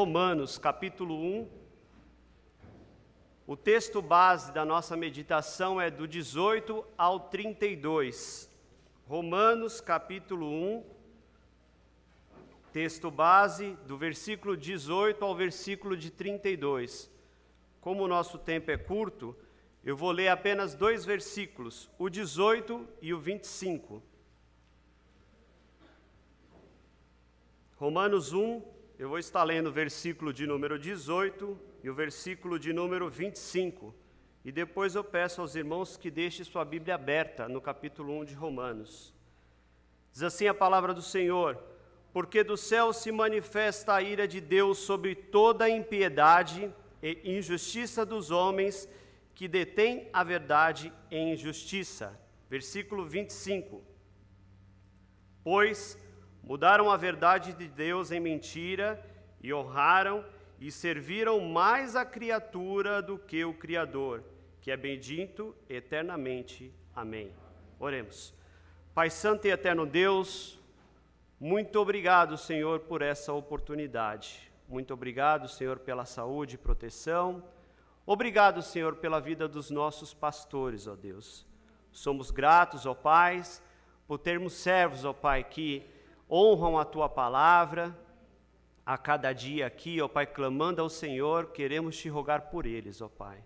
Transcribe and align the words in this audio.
Romanos, 0.00 0.58
capítulo 0.58 1.16
1. 1.16 1.48
O 3.48 3.56
texto 3.56 4.00
base 4.00 4.52
da 4.52 4.64
nossa 4.64 4.96
meditação 4.96 5.80
é 5.80 5.90
do 5.90 6.06
18 6.06 6.84
ao 6.96 7.18
32. 7.18 8.48
Romanos, 9.08 9.80
capítulo 9.80 10.46
1. 10.46 10.84
Texto 12.72 13.10
base 13.10 13.76
do 13.88 13.98
versículo 13.98 14.56
18 14.56 15.24
ao 15.24 15.34
versículo 15.34 15.96
de 15.96 16.12
32. 16.12 17.10
Como 17.80 18.04
o 18.04 18.08
nosso 18.08 18.38
tempo 18.38 18.70
é 18.70 18.78
curto, 18.78 19.36
eu 19.84 19.96
vou 19.96 20.12
ler 20.12 20.28
apenas 20.28 20.76
dois 20.76 21.04
versículos, 21.04 21.90
o 21.98 22.08
18 22.08 22.88
e 23.02 23.12
o 23.12 23.18
25. 23.18 24.00
Romanos 27.76 28.32
1, 28.32 28.77
eu 28.98 29.08
vou 29.08 29.18
estar 29.18 29.44
lendo 29.44 29.68
o 29.68 29.72
versículo 29.72 30.32
de 30.32 30.44
número 30.44 30.76
18 30.76 31.56
e 31.84 31.88
o 31.88 31.94
versículo 31.94 32.58
de 32.58 32.72
número 32.72 33.08
25. 33.08 33.94
E 34.44 34.50
depois 34.50 34.96
eu 34.96 35.04
peço 35.04 35.40
aos 35.40 35.54
irmãos 35.54 35.96
que 35.96 36.10
deixem 36.10 36.44
sua 36.44 36.64
Bíblia 36.64 36.96
aberta 36.96 37.48
no 37.48 37.60
capítulo 37.60 38.12
1 38.18 38.24
de 38.24 38.34
Romanos. 38.34 39.14
Diz 40.12 40.24
assim 40.24 40.48
a 40.48 40.54
palavra 40.54 40.92
do 40.92 41.00
Senhor: 41.00 41.62
Porque 42.12 42.42
do 42.42 42.56
céu 42.56 42.92
se 42.92 43.12
manifesta 43.12 43.94
a 43.94 44.02
ira 44.02 44.26
de 44.26 44.40
Deus 44.40 44.78
sobre 44.78 45.14
toda 45.14 45.66
a 45.66 45.70
impiedade 45.70 46.68
e 47.00 47.38
injustiça 47.38 48.04
dos 48.04 48.32
homens 48.32 48.88
que 49.32 49.46
detêm 49.46 50.08
a 50.12 50.24
verdade 50.24 50.92
em 51.08 51.34
injustiça. 51.34 52.18
Versículo 52.50 53.06
25. 53.06 53.80
Pois 55.44 55.96
mudaram 56.48 56.90
a 56.90 56.96
verdade 56.96 57.52
de 57.52 57.68
Deus 57.68 58.10
em 58.10 58.18
mentira 58.18 58.98
e 59.42 59.52
honraram 59.52 60.24
e 60.58 60.72
serviram 60.72 61.38
mais 61.40 61.94
a 61.94 62.06
criatura 62.06 63.02
do 63.02 63.18
que 63.18 63.44
o 63.44 63.52
Criador, 63.52 64.24
que 64.62 64.70
é 64.70 64.76
bendito 64.78 65.54
eternamente. 65.68 66.72
Amém. 66.96 67.30
Oremos. 67.78 68.32
Pai 68.94 69.10
Santo 69.10 69.46
e 69.46 69.50
Eterno 69.50 69.84
Deus, 69.84 70.58
muito 71.38 71.78
obrigado, 71.78 72.38
Senhor, 72.38 72.80
por 72.80 73.02
essa 73.02 73.30
oportunidade. 73.34 74.50
Muito 74.66 74.94
obrigado, 74.94 75.48
Senhor, 75.48 75.78
pela 75.80 76.06
saúde 76.06 76.54
e 76.54 76.58
proteção. 76.58 77.44
Obrigado, 78.06 78.62
Senhor, 78.62 78.96
pela 78.96 79.20
vida 79.20 79.46
dos 79.46 79.68
nossos 79.68 80.14
pastores, 80.14 80.86
ó 80.86 80.96
Deus. 80.96 81.46
Somos 81.92 82.30
gratos, 82.30 82.86
ó 82.86 82.94
Pai, 82.94 83.42
por 84.06 84.18
termos 84.18 84.54
servos, 84.54 85.04
ó 85.04 85.12
Pai, 85.12 85.44
que 85.44 85.97
honram 86.30 86.78
a 86.78 86.84
tua 86.84 87.08
palavra. 87.08 87.96
A 88.84 88.96
cada 88.96 89.32
dia 89.32 89.66
aqui, 89.66 90.00
ó 90.00 90.08
Pai, 90.08 90.26
clamando 90.26 90.80
ao 90.80 90.88
Senhor, 90.88 91.48
queremos 91.48 91.96
te 91.96 92.08
rogar 92.08 92.50
por 92.50 92.64
eles, 92.64 93.02
ó 93.02 93.08
Pai. 93.08 93.38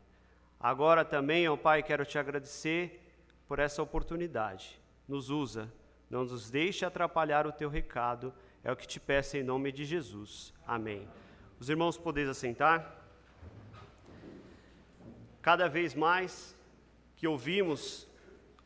Agora 0.60 1.04
também, 1.04 1.48
ó 1.48 1.56
Pai, 1.56 1.82
quero 1.82 2.04
te 2.04 2.18
agradecer 2.18 3.00
por 3.48 3.58
essa 3.58 3.82
oportunidade. 3.82 4.80
Nos 5.08 5.30
usa, 5.30 5.72
não 6.08 6.24
nos 6.24 6.48
deixe 6.50 6.84
atrapalhar 6.84 7.46
o 7.46 7.52
teu 7.52 7.68
recado. 7.68 8.32
É 8.62 8.70
o 8.70 8.76
que 8.76 8.86
te 8.86 9.00
peço 9.00 9.36
em 9.36 9.42
nome 9.42 9.72
de 9.72 9.84
Jesus. 9.84 10.54
Amém. 10.64 11.08
Os 11.58 11.68
irmãos 11.68 11.98
podeis 11.98 12.28
assentar? 12.28 13.02
Cada 15.40 15.68
vez 15.68 15.94
mais 15.94 16.56
que 17.16 17.26
ouvimos 17.26 18.06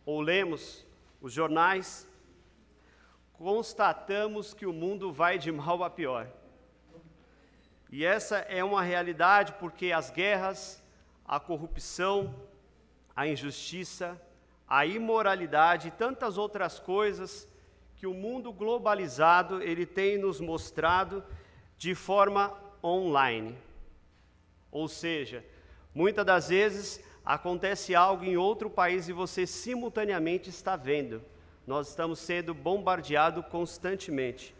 ou 0.05 0.21
lemos 0.21 0.87
os 1.21 1.33
jornais, 1.33 2.07
constatamos 3.39 4.55
que 4.55 4.67
o 4.67 4.73
mundo 4.73 5.13
vai 5.13 5.39
de 5.39 5.53
mal 5.53 5.83
a 5.85 5.91
pior. 5.91 6.29
E 7.91 8.05
essa 8.05 8.39
é 8.39 8.65
uma 8.65 8.83
realidade 8.83 9.55
porque 9.61 9.93
as 9.93 10.11
guerras, 10.11 10.83
a 11.25 11.39
corrupção, 11.39 12.35
a 13.15 13.27
injustiça, 13.27 14.21
a 14.69 14.85
imoralidade 14.85 15.89
e 15.89 15.93
tantas 15.93 16.37
outras 16.37 16.79
coisas 16.79 17.49
que 17.95 18.07
o 18.07 18.15
mundo 18.15 18.53
globalizado 18.53 19.63
ele 19.63 19.87
tem 19.87 20.19
nos 20.19 20.41
mostrado 20.41 21.25
de 21.79 21.95
forma 21.95 22.53
online. 22.83 23.57
Ou 24.71 24.89
seja, 24.89 25.45
muitas 25.95 26.25
das 26.27 26.49
vezes 26.49 27.01
acontece 27.25 27.95
algo 27.95 28.25
em 28.25 28.37
outro 28.37 28.69
país 28.69 29.09
e 29.09 29.13
você 29.13 29.47
simultaneamente 29.47 30.51
está 30.51 30.77
vendo 30.77 31.23
nós 31.67 31.89
estamos 31.89 32.21
sendo 32.21 32.55
bombardeados 32.55 33.45
constantemente. 33.47 34.55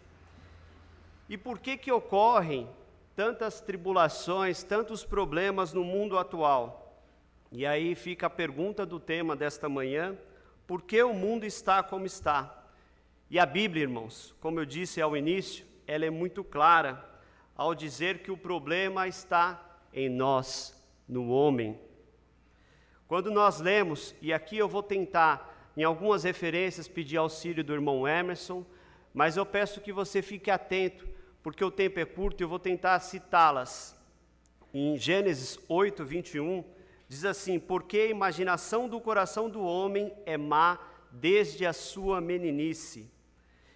E 1.29 1.39
por 1.39 1.59
que 1.59 1.77
que 1.77 1.93
ocorrem 1.93 2.69
tantas 3.15 3.61
tribulações, 3.61 4.63
tantos 4.63 5.05
problemas 5.05 5.73
no 5.73 5.85
mundo 5.85 6.19
atual? 6.19 7.01
E 7.53 7.65
aí 7.65 7.95
fica 7.95 8.27
a 8.27 8.31
pergunta 8.31 8.85
do 8.85 8.99
tema 8.99 9.37
desta 9.37 9.69
manhã: 9.69 10.17
por 10.67 10.83
que 10.83 11.03
o 11.03 11.15
mundo 11.15 11.45
está 11.45 11.83
como 11.83 12.07
está? 12.07 12.65
E 13.31 13.39
a 13.39 13.47
Bíblia, 13.47 13.83
irmãos, 13.83 14.35
como 14.41 14.61
eu 14.61 14.65
disse 14.65 15.01
ao 15.01 15.17
início, 15.17 15.65
ela 15.87 16.05
é 16.05 16.11
muito 16.11 16.45
clara 16.45 17.05
ao 17.57 17.75
dizer 17.75 18.19
que 18.19 18.31
o 18.31 18.37
problema 18.37 19.09
está 19.09 19.79
em 19.93 20.09
nós, 20.09 20.81
no 21.09 21.31
homem. 21.31 21.79
Quando 23.09 23.31
nós 23.31 23.61
lemos, 23.61 24.15
e 24.21 24.33
aqui 24.33 24.59
eu 24.59 24.69
vou 24.69 24.83
tentar 24.83 25.56
em 25.77 25.85
algumas 25.85 26.25
referências 26.25 26.89
pedi 26.89 27.17
auxílio 27.17 27.63
do 27.63 27.75
irmão 27.75 28.09
Emerson, 28.09 28.65
mas 29.13 29.37
eu 29.37 29.45
peço 29.45 29.81
que 29.81 29.93
você 29.93 30.23
fique 30.23 30.51
atento, 30.51 31.07
porque 31.43 31.63
o 31.63 31.71
tempo 31.71 32.01
é 32.01 32.05
curto 32.05 32.41
e 32.41 32.45
eu 32.45 32.49
vou 32.49 32.59
tentar 32.59 32.99
citá-las. 33.01 33.95
Em 34.73 34.97
Gênesis 34.97 35.59
8, 35.69 36.05
21, 36.05 36.65
diz 37.09 37.25
assim: 37.25 37.59
Porque 37.59 37.99
a 37.99 38.07
imaginação 38.07 38.89
do 38.89 39.01
coração 39.01 39.49
do 39.51 39.63
homem 39.63 40.13
é 40.25 40.37
má 40.37 40.79
desde 41.11 41.67
a 41.67 41.73
sua 41.73 42.21
meninice. 42.21 43.11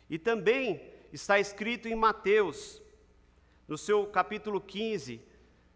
E 0.09 0.19
também 0.19 0.83
está 1.13 1.39
escrito 1.39 1.87
em 1.87 1.95
Mateus, 1.95 2.83
no 3.69 3.79
seu 3.79 4.07
capítulo 4.07 4.61
15, 4.61 5.21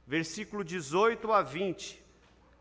versículo 0.06 0.64
18 0.64 1.32
a 1.32 1.42
20: 1.42 2.02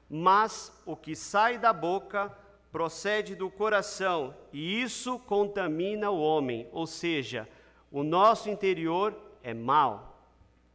Mas 0.09 0.71
o 0.85 0.95
que 0.95 1.15
sai 1.15 1.57
da 1.57 1.73
boca 1.73 2.42
procede 2.73 3.35
do 3.35 3.51
coração 3.51 4.35
e 4.51 4.81
isso 4.81 5.19
contamina 5.19 6.09
o 6.09 6.19
homem, 6.19 6.67
ou 6.71 6.87
seja, 6.87 7.47
o 7.91 8.01
nosso 8.01 8.49
interior 8.49 9.15
é 9.43 9.53
mau. 9.53 10.17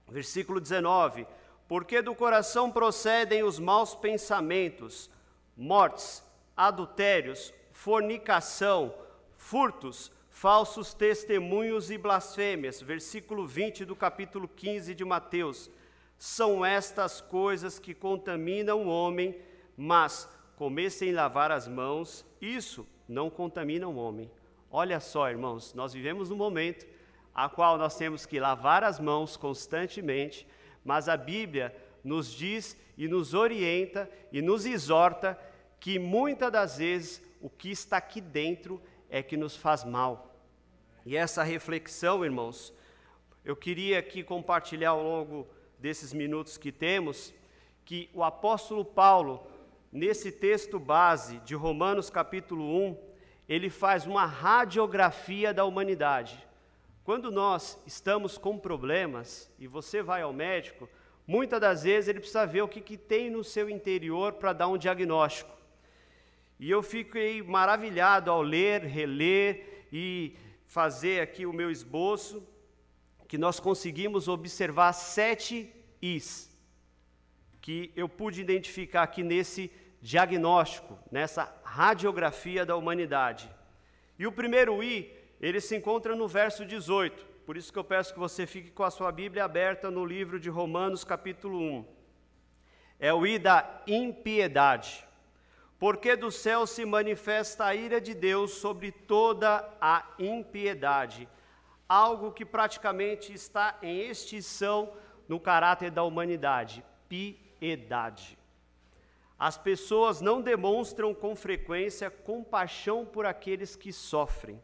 Versículo 0.07 0.61
19: 0.61 1.27
Porque 1.67 2.01
do 2.01 2.15
coração 2.15 2.71
procedem 2.71 3.43
os 3.43 3.59
maus 3.59 3.97
pensamentos, 3.97 5.11
mortes, 5.57 6.23
adultérios, 6.57 7.53
fornicação, 7.73 8.95
furtos, 9.37 10.13
falsos 10.31 10.95
testemunhos 10.95 11.91
e 11.91 11.99
blasfêmias. 11.99 12.81
Versículo 12.81 13.45
20 13.45 13.85
do 13.85 13.97
capítulo 13.97 14.47
15 14.47 14.95
de 14.95 15.05
Mateus. 15.05 15.69
São 16.17 16.65
estas 16.65 17.21
coisas 17.21 17.77
que 17.77 17.93
contaminam 17.93 18.85
o 18.85 18.89
homem, 18.89 19.37
mas 19.77 20.29
comer 20.59 20.91
sem 20.91 21.13
lavar 21.13 21.53
as 21.53 21.69
mãos, 21.69 22.27
isso 22.41 22.85
não 23.09 23.31
contamina 23.31 23.87
o 23.87 23.95
homem. 23.95 24.29
Olha 24.69 24.99
só, 24.99 25.31
irmãos, 25.31 25.73
nós 25.73 25.93
vivemos 25.93 26.33
um 26.33 26.37
momento 26.37 26.85
a 27.33 27.49
qual 27.49 27.79
nós 27.79 27.97
temos 27.97 28.27
que 28.27 28.41
lavar 28.41 28.83
as 28.83 28.99
mãos 28.99 29.37
constantemente, 29.37 30.45
mas 30.85 31.09
a 31.09 31.17
Bíblia 31.17 31.73
nos 32.03 32.33
diz 32.33 32.77
e 32.97 33.07
nos 33.07 33.35
orienta 33.35 34.11
e 34.33 34.43
nos 34.43 34.67
exorta 34.67 35.39
que 35.79 35.97
muitas 35.97 36.51
das 36.51 36.79
vezes 36.79 37.23
o 37.41 37.49
que 37.49 37.71
está 37.71 37.97
aqui 37.97 38.21
dentro 38.21 38.83
é 39.09 39.23
que 39.23 39.37
nos 39.37 39.57
faz 39.57 39.85
mal. 39.85 40.35
E 41.07 41.17
essa 41.17 41.45
reflexão, 41.45 42.25
irmãos, 42.25 42.75
eu 43.45 43.55
queria 43.55 44.01
aqui 44.01 44.25
compartilhar 44.25 44.91
ao 44.91 45.03
longo 45.05 45.47
desses 45.79 46.13
minutos 46.13 46.59
que 46.59 46.73
temos, 46.73 47.33
que 47.85 48.11
o 48.13 48.25
apóstolo 48.25 48.85
Paulo, 48.85 49.47
nesse 49.93 50.31
texto 50.31 50.79
base 50.79 51.39
de 51.41 51.55
Romanos 51.55 52.11
capítulo 52.11 52.65
1, 52.89 52.97
ele 53.49 53.71
faz 53.71 54.07
uma 54.07 54.27
radiografia 54.27 55.55
da 55.55 55.65
humanidade. 55.65 56.47
Quando 57.03 57.31
nós 57.31 57.79
estamos 57.87 58.37
com 58.37 58.59
problemas 58.59 59.51
e 59.59 59.67
você 59.67 60.03
vai 60.03 60.21
ao 60.21 60.33
médico, 60.33 60.89
muitas 61.27 61.61
das 61.61 61.83
vezes 61.83 62.09
ele 62.09 62.21
precisa 62.21 62.47
ver 62.47 62.63
o 62.63 62.69
que, 62.69 62.81
que 62.81 62.99
tem 62.99 63.31
no 63.31 63.43
seu 63.43 63.71
interior 63.71 64.35
para 64.35 64.53
dar 64.53 64.69
um 64.69 64.77
diagnóstico. 64.77 65.57
E 66.61 66.71
eu 66.71 66.83
fiquei 66.83 67.43
maravilhado 67.43 68.31
ao 68.31 68.43
ler, 68.43 68.83
reler 68.83 69.87
e 69.91 70.37
fazer 70.67 71.23
aqui 71.23 71.47
o 71.47 71.53
meu 71.53 71.71
esboço, 71.71 72.47
que 73.27 73.39
nós 73.39 73.59
conseguimos 73.59 74.29
observar 74.29 74.93
sete 74.93 75.73
Is 76.01 76.48
que 77.61 77.93
eu 77.97 78.09
pude 78.09 78.41
identificar 78.41 79.03
aqui 79.03 79.23
nesse 79.23 79.71
diagnóstico, 80.01 80.99
nessa 81.11 81.53
radiografia 81.65 82.65
da 82.65 82.77
humanidade. 82.77 83.51
E 84.19 84.27
o 84.27 84.33
primeiro 84.33 84.83
I, 84.83 85.13
ele 85.41 85.61
se 85.61 85.77
encontra 85.77 86.15
no 86.17 86.27
verso 86.27 86.65
18, 86.65 87.27
Por 87.49 87.57
isso 87.57 87.73
que 87.73 87.79
eu 87.79 87.85
peço 87.85 88.13
que 88.13 88.19
você 88.19 88.47
fique 88.47 88.71
com 88.71 88.83
a 88.83 88.91
sua 88.91 89.11
Bíblia 89.11 89.43
aberta 89.43 89.91
no 89.91 90.05
livro 90.05 90.39
de 90.39 90.51
Romanos, 90.51 91.03
capítulo 91.03 91.59
1. 91.59 91.87
É 93.01 93.11
o 93.11 93.27
I 93.27 93.39
da 93.39 93.83
impiedade. 93.87 95.03
Porque 95.79 96.15
do 96.15 96.31
céu 96.31 96.67
se 96.67 96.85
manifesta 96.85 97.65
a 97.65 97.75
ira 97.75 98.03
de 98.03 98.13
Deus 98.13 98.51
sobre 98.51 98.93
toda 98.93 99.67
a 99.81 100.05
impiedade, 100.19 101.27
algo 101.89 102.33
que 102.33 102.45
praticamente 102.45 103.33
está 103.33 103.79
em 103.83 104.01
extinção 104.11 104.93
no 105.27 105.41
caráter 105.41 105.91
da 105.91 106.03
humanidade: 106.03 106.85
piedade. 107.59 108.39
As 109.39 109.57
pessoas 109.57 110.21
não 110.21 110.41
demonstram 110.41 111.15
com 111.15 111.37
frequência 111.37 112.11
compaixão 112.11 113.07
por 113.07 113.25
aqueles 113.25 113.77
que 113.77 113.93
sofrem. 113.93 114.61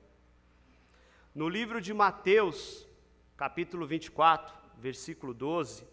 No 1.35 1.49
livro 1.49 1.81
de 1.81 1.94
Mateus, 1.94 2.87
capítulo 3.37 3.87
24, 3.87 4.55
versículo 4.79 5.32
12, 5.32 5.87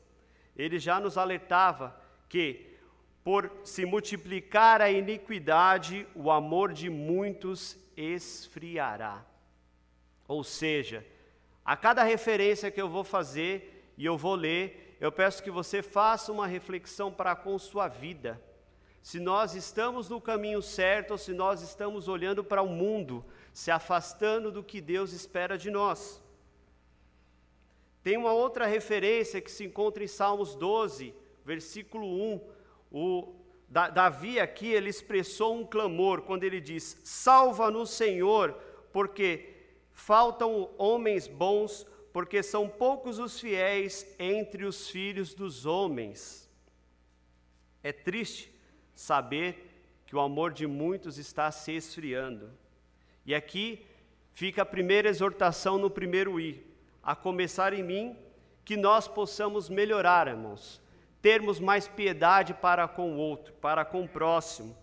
ele 0.55 0.79
já 0.79 0.99
nos 0.99 1.17
alertava 1.17 1.99
que, 2.27 2.75
por 3.23 3.51
se 3.63 3.85
multiplicar 3.85 4.81
a 4.81 4.89
iniquidade, 4.89 6.07
o 6.15 6.31
amor 6.31 6.73
de 6.73 6.89
muitos 6.89 7.77
esfriará. 7.95 9.23
Ou 10.27 10.43
seja, 10.43 11.05
a 11.63 11.77
cada 11.77 12.03
referência 12.03 12.71
que 12.71 12.81
eu 12.81 12.89
vou 12.89 13.03
fazer 13.03 13.93
e 13.97 14.05
eu 14.05 14.17
vou 14.17 14.33
ler, 14.33 14.90
eu 15.01 15.11
peço 15.11 15.43
que 15.43 15.51
você 15.51 15.81
faça 15.81 16.31
uma 16.31 16.47
reflexão 16.47 17.11
para 17.11 17.35
com 17.35 17.59
sua 17.59 17.89
vida 17.89 18.41
se 19.01 19.19
nós 19.19 19.55
estamos 19.55 20.09
no 20.09 20.21
caminho 20.21 20.61
certo 20.61 21.11
ou 21.11 21.17
se 21.17 21.33
nós 21.33 21.61
estamos 21.61 22.07
olhando 22.07 22.43
para 22.43 22.61
o 22.61 22.67
mundo, 22.67 23.25
se 23.51 23.71
afastando 23.71 24.51
do 24.51 24.63
que 24.63 24.79
Deus 24.79 25.11
espera 25.11 25.57
de 25.57 25.71
nós. 25.71 26.21
Tem 28.03 28.15
uma 28.15 28.31
outra 28.31 28.65
referência 28.65 29.41
que 29.41 29.51
se 29.51 29.63
encontra 29.63 30.03
em 30.03 30.07
Salmos 30.07 30.55
12, 30.55 31.15
versículo 31.43 32.05
1. 32.35 32.41
O 32.91 33.35
Davi 33.67 34.39
aqui 34.39 34.67
ele 34.67 34.89
expressou 34.89 35.55
um 35.55 35.65
clamor 35.65 36.21
quando 36.21 36.43
ele 36.43 36.59
diz: 36.61 36.99
Salva-nos, 37.03 37.89
Senhor, 37.91 38.53
porque 38.91 39.49
faltam 39.91 40.69
homens 40.77 41.27
bons, 41.27 41.87
porque 42.13 42.43
são 42.43 42.67
poucos 42.67 43.19
os 43.19 43.39
fiéis 43.39 44.05
entre 44.19 44.65
os 44.65 44.89
filhos 44.89 45.33
dos 45.33 45.65
homens. 45.65 46.49
É 47.83 47.91
triste 47.91 48.53
saber 48.93 49.69
que 50.05 50.15
o 50.15 50.19
amor 50.19 50.51
de 50.51 50.67
muitos 50.67 51.17
está 51.17 51.49
se 51.51 51.71
esfriando. 51.71 52.49
E 53.25 53.33
aqui 53.33 53.85
fica 54.33 54.63
a 54.63 54.65
primeira 54.65 55.07
exortação 55.07 55.77
no 55.77 55.89
primeiro 55.89 56.39
I, 56.39 56.63
a 57.01 57.15
começar 57.15 57.73
em 57.73 57.83
mim, 57.83 58.17
que 58.65 58.75
nós 58.75 59.07
possamos 59.07 59.69
melhorar, 59.69 60.27
irmãos, 60.27 60.81
termos 61.21 61.59
mais 61.59 61.87
piedade 61.87 62.53
para 62.53 62.87
com 62.87 63.13
o 63.13 63.17
outro, 63.17 63.53
para 63.53 63.85
com 63.85 64.03
o 64.03 64.07
próximo. 64.07 64.75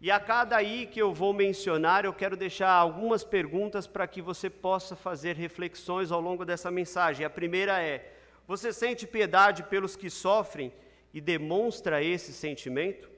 E 0.00 0.12
a 0.12 0.20
cada 0.20 0.62
I 0.62 0.86
que 0.86 1.02
eu 1.02 1.12
vou 1.12 1.32
mencionar, 1.32 2.04
eu 2.04 2.12
quero 2.12 2.36
deixar 2.36 2.70
algumas 2.70 3.24
perguntas 3.24 3.86
para 3.86 4.06
que 4.06 4.22
você 4.22 4.48
possa 4.48 4.94
fazer 4.94 5.34
reflexões 5.34 6.12
ao 6.12 6.20
longo 6.20 6.44
dessa 6.44 6.70
mensagem. 6.70 7.26
A 7.26 7.30
primeira 7.30 7.82
é: 7.82 8.14
você 8.46 8.72
sente 8.72 9.08
piedade 9.08 9.64
pelos 9.64 9.96
que 9.96 10.08
sofrem 10.08 10.72
e 11.12 11.20
demonstra 11.20 12.02
esse 12.02 12.32
sentimento? 12.32 13.10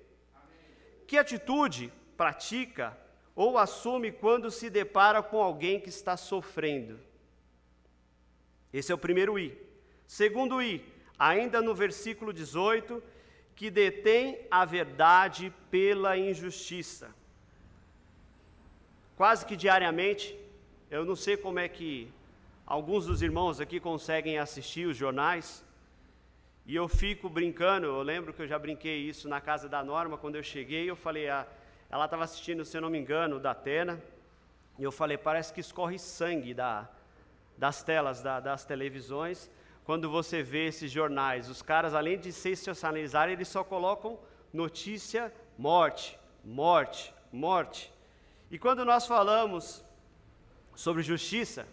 Que 1.06 1.19
atitude 1.19 1.93
pratica 2.17 2.97
ou 3.35 3.59
assume 3.59 4.11
quando 4.11 4.50
se 4.50 4.71
depara 4.71 5.23
com 5.23 5.43
alguém 5.43 5.81
que 5.81 5.91
está 5.91 6.17
sofrendo? 6.17 6.99
Esse 8.73 8.91
é 8.91 8.94
o 8.94 8.99
primeiro 8.99 9.38
I. 9.38 9.56
Segundo 10.06 10.62
I, 10.62 10.83
ainda 11.19 11.61
no 11.61 11.75
versículo 11.75 12.33
18, 12.33 13.03
que 13.61 13.71
detém 13.71 14.39
a 14.51 14.65
verdade 14.65 15.53
pela 15.71 16.17
injustiça. 16.17 17.15
Quase 19.19 19.45
que 19.45 19.55
diariamente, 19.55 20.35
eu 20.91 21.05
não 21.05 21.15
sei 21.15 21.37
como 21.37 21.59
é 21.59 21.69
que 21.69 22.11
alguns 22.65 23.05
dos 23.05 23.21
irmãos 23.21 23.61
aqui 23.61 23.79
conseguem 23.79 24.39
assistir 24.39 24.87
os 24.87 24.97
jornais, 24.97 25.62
e 26.65 26.75
eu 26.75 26.89
fico 26.89 27.29
brincando, 27.29 27.85
eu 27.85 28.01
lembro 28.01 28.33
que 28.33 28.41
eu 28.41 28.49
já 28.49 28.59
brinquei 28.59 28.97
isso 28.97 29.29
na 29.29 29.43
casa 29.43 29.69
da 29.69 29.85
Norma, 29.85 30.17
quando 30.17 30.37
eu 30.37 30.43
cheguei, 30.43 30.89
eu 30.89 30.97
falei, 30.97 31.29
ah, 31.29 31.47
ela 31.91 32.07
estava 32.07 32.25
assistindo, 32.25 32.65
se 32.65 32.79
eu 32.79 32.81
não 32.81 32.89
me 32.89 32.99
engano, 32.99 33.39
da 33.39 33.51
Atena, 33.51 34.03
e 34.79 34.83
eu 34.83 34.91
falei, 34.91 35.19
parece 35.19 35.53
que 35.53 35.61
escorre 35.61 35.99
sangue 35.99 36.55
da, 36.55 36.89
das 37.59 37.83
telas, 37.83 38.23
da, 38.23 38.41
das 38.41 38.65
televisões, 38.65 39.51
quando 39.85 40.11
você 40.11 40.43
vê 40.43 40.67
esses 40.67 40.91
jornais. 40.91 41.49
Os 41.49 41.62
caras, 41.62 41.94
além 41.94 42.19
de 42.19 42.32
sensacionalizar, 42.32 43.29
eles 43.29 43.49
só 43.49 43.65
colocam 43.65 44.19
notícia, 44.53 45.32
morte, 45.56 46.19
morte, 46.44 47.15
morte. 47.32 47.93
E 48.50 48.59
quando 48.59 48.85
nós 48.85 49.06
falamos 49.06 49.85
sobre 50.75 51.03
justiça, 51.03 51.67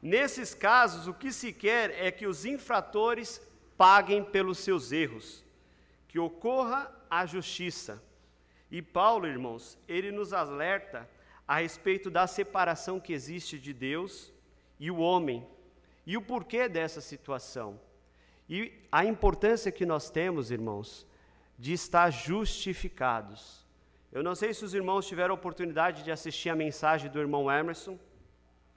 nesses 0.00 0.54
casos, 0.54 1.06
o 1.06 1.14
que 1.14 1.32
se 1.32 1.52
quer 1.52 1.90
é 1.90 2.10
que 2.10 2.26
os 2.26 2.44
infratores 2.44 3.40
paguem 3.76 4.24
pelos 4.24 4.58
seus 4.58 4.92
erros, 4.92 5.44
que 6.08 6.18
ocorra 6.18 6.92
a 7.08 7.26
justiça. 7.26 8.02
E 8.70 8.80
Paulo, 8.80 9.26
irmãos, 9.26 9.78
ele 9.86 10.10
nos 10.10 10.32
alerta 10.32 11.08
a 11.46 11.56
respeito 11.60 12.10
da 12.10 12.26
separação 12.26 12.98
que 12.98 13.12
existe 13.12 13.58
de 13.58 13.72
Deus 13.72 14.32
e 14.78 14.90
o 14.90 14.98
homem, 14.98 15.46
e 16.06 16.16
o 16.16 16.22
porquê 16.22 16.68
dessa 16.68 17.00
situação. 17.00 17.80
E 18.48 18.72
a 18.90 19.04
importância 19.04 19.72
que 19.72 19.86
nós 19.86 20.10
temos, 20.10 20.50
irmãos, 20.50 21.06
de 21.58 21.72
estar 21.72 22.10
justificados. 22.10 23.64
Eu 24.10 24.22
não 24.22 24.34
sei 24.34 24.52
se 24.52 24.64
os 24.64 24.74
irmãos 24.74 25.06
tiveram 25.06 25.32
a 25.32 25.38
oportunidade 25.38 26.02
de 26.02 26.10
assistir 26.10 26.50
a 26.50 26.56
mensagem 26.56 27.10
do 27.10 27.18
irmão 27.18 27.50
Emerson 27.50 27.98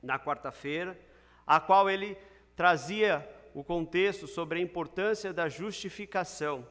na 0.02 0.20
quarta-feira, 0.20 0.98
a 1.46 1.60
qual 1.60 1.90
ele 1.90 2.18
trazia 2.56 3.28
o 3.54 3.64
contexto 3.64 4.28
sobre 4.28 4.60
a 4.60 4.62
importância 4.62 5.34
da 5.34 5.50
justificação. 5.50 6.66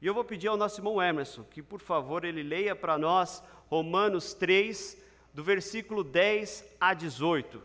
E 0.00 0.06
eu 0.06 0.14
vou 0.14 0.24
pedir 0.24 0.48
ao 0.48 0.56
nosso 0.56 0.80
irmão 0.80 1.02
Emerson 1.02 1.44
que, 1.44 1.62
por 1.62 1.80
favor, 1.80 2.24
ele 2.24 2.42
leia 2.42 2.74
para 2.74 2.98
nós 2.98 3.42
Romanos 3.66 4.34
3, 4.34 5.00
do 5.32 5.42
versículo 5.42 6.02
10 6.02 6.64
a 6.80 6.94
18. 6.94 7.62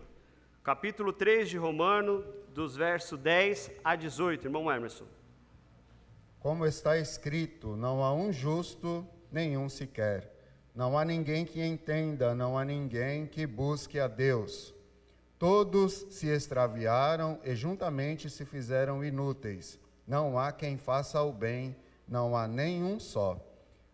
Capítulo 0.68 1.14
3 1.14 1.48
de 1.48 1.58
Romano, 1.58 2.26
dos 2.54 2.76
versos 2.76 3.18
10 3.18 3.72
a 3.86 3.96
18. 3.96 4.48
Irmão 4.48 4.70
Emerson. 4.70 5.06
Como 6.42 6.66
está 6.66 6.98
escrito: 6.98 7.78
não 7.78 8.04
há 8.04 8.14
um 8.14 8.34
justo, 8.34 9.08
nenhum 9.32 9.70
sequer. 9.70 10.30
Não 10.76 10.98
há 11.00 11.06
ninguém 11.06 11.46
que 11.46 11.64
entenda, 11.66 12.36
não 12.36 12.58
há 12.58 12.66
ninguém 12.66 13.26
que 13.26 13.48
busque 13.48 13.98
a 13.98 14.10
Deus. 14.10 14.76
Todos 15.40 16.06
se 16.10 16.28
extraviaram 16.28 17.40
e 17.46 17.56
juntamente 17.56 18.30
se 18.30 18.44
fizeram 18.44 19.06
inúteis. 19.06 19.80
Não 20.06 20.38
há 20.38 20.52
quem 20.52 20.76
faça 20.78 21.22
o 21.22 21.32
bem, 21.32 21.78
não 22.06 22.36
há 22.36 22.46
nenhum 22.46 23.00
só. 23.00 23.40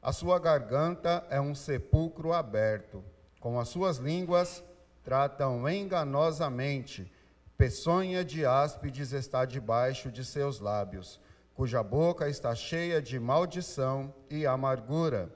A 0.02 0.12
sua 0.12 0.40
garganta 0.40 1.24
é 1.30 1.40
um 1.40 1.54
sepulcro 1.54 2.34
aberto. 2.34 3.04
Com 3.40 3.60
as 3.60 3.70
suas 3.70 3.98
línguas 3.98 4.64
tratam 5.04 5.68
enganosamente. 5.70 7.12
Peçonha 7.58 8.24
de 8.24 8.46
áspides 8.46 9.12
está 9.12 9.46
debaixo 9.46 10.12
de 10.12 10.26
seus 10.26 10.60
lábios, 10.60 11.20
cuja 11.54 11.84
boca 11.84 12.28
está 12.28 12.56
cheia 12.56 13.02
de 13.02 13.20
maldição 13.20 14.14
e 14.30 14.46
amargura. 14.46 15.30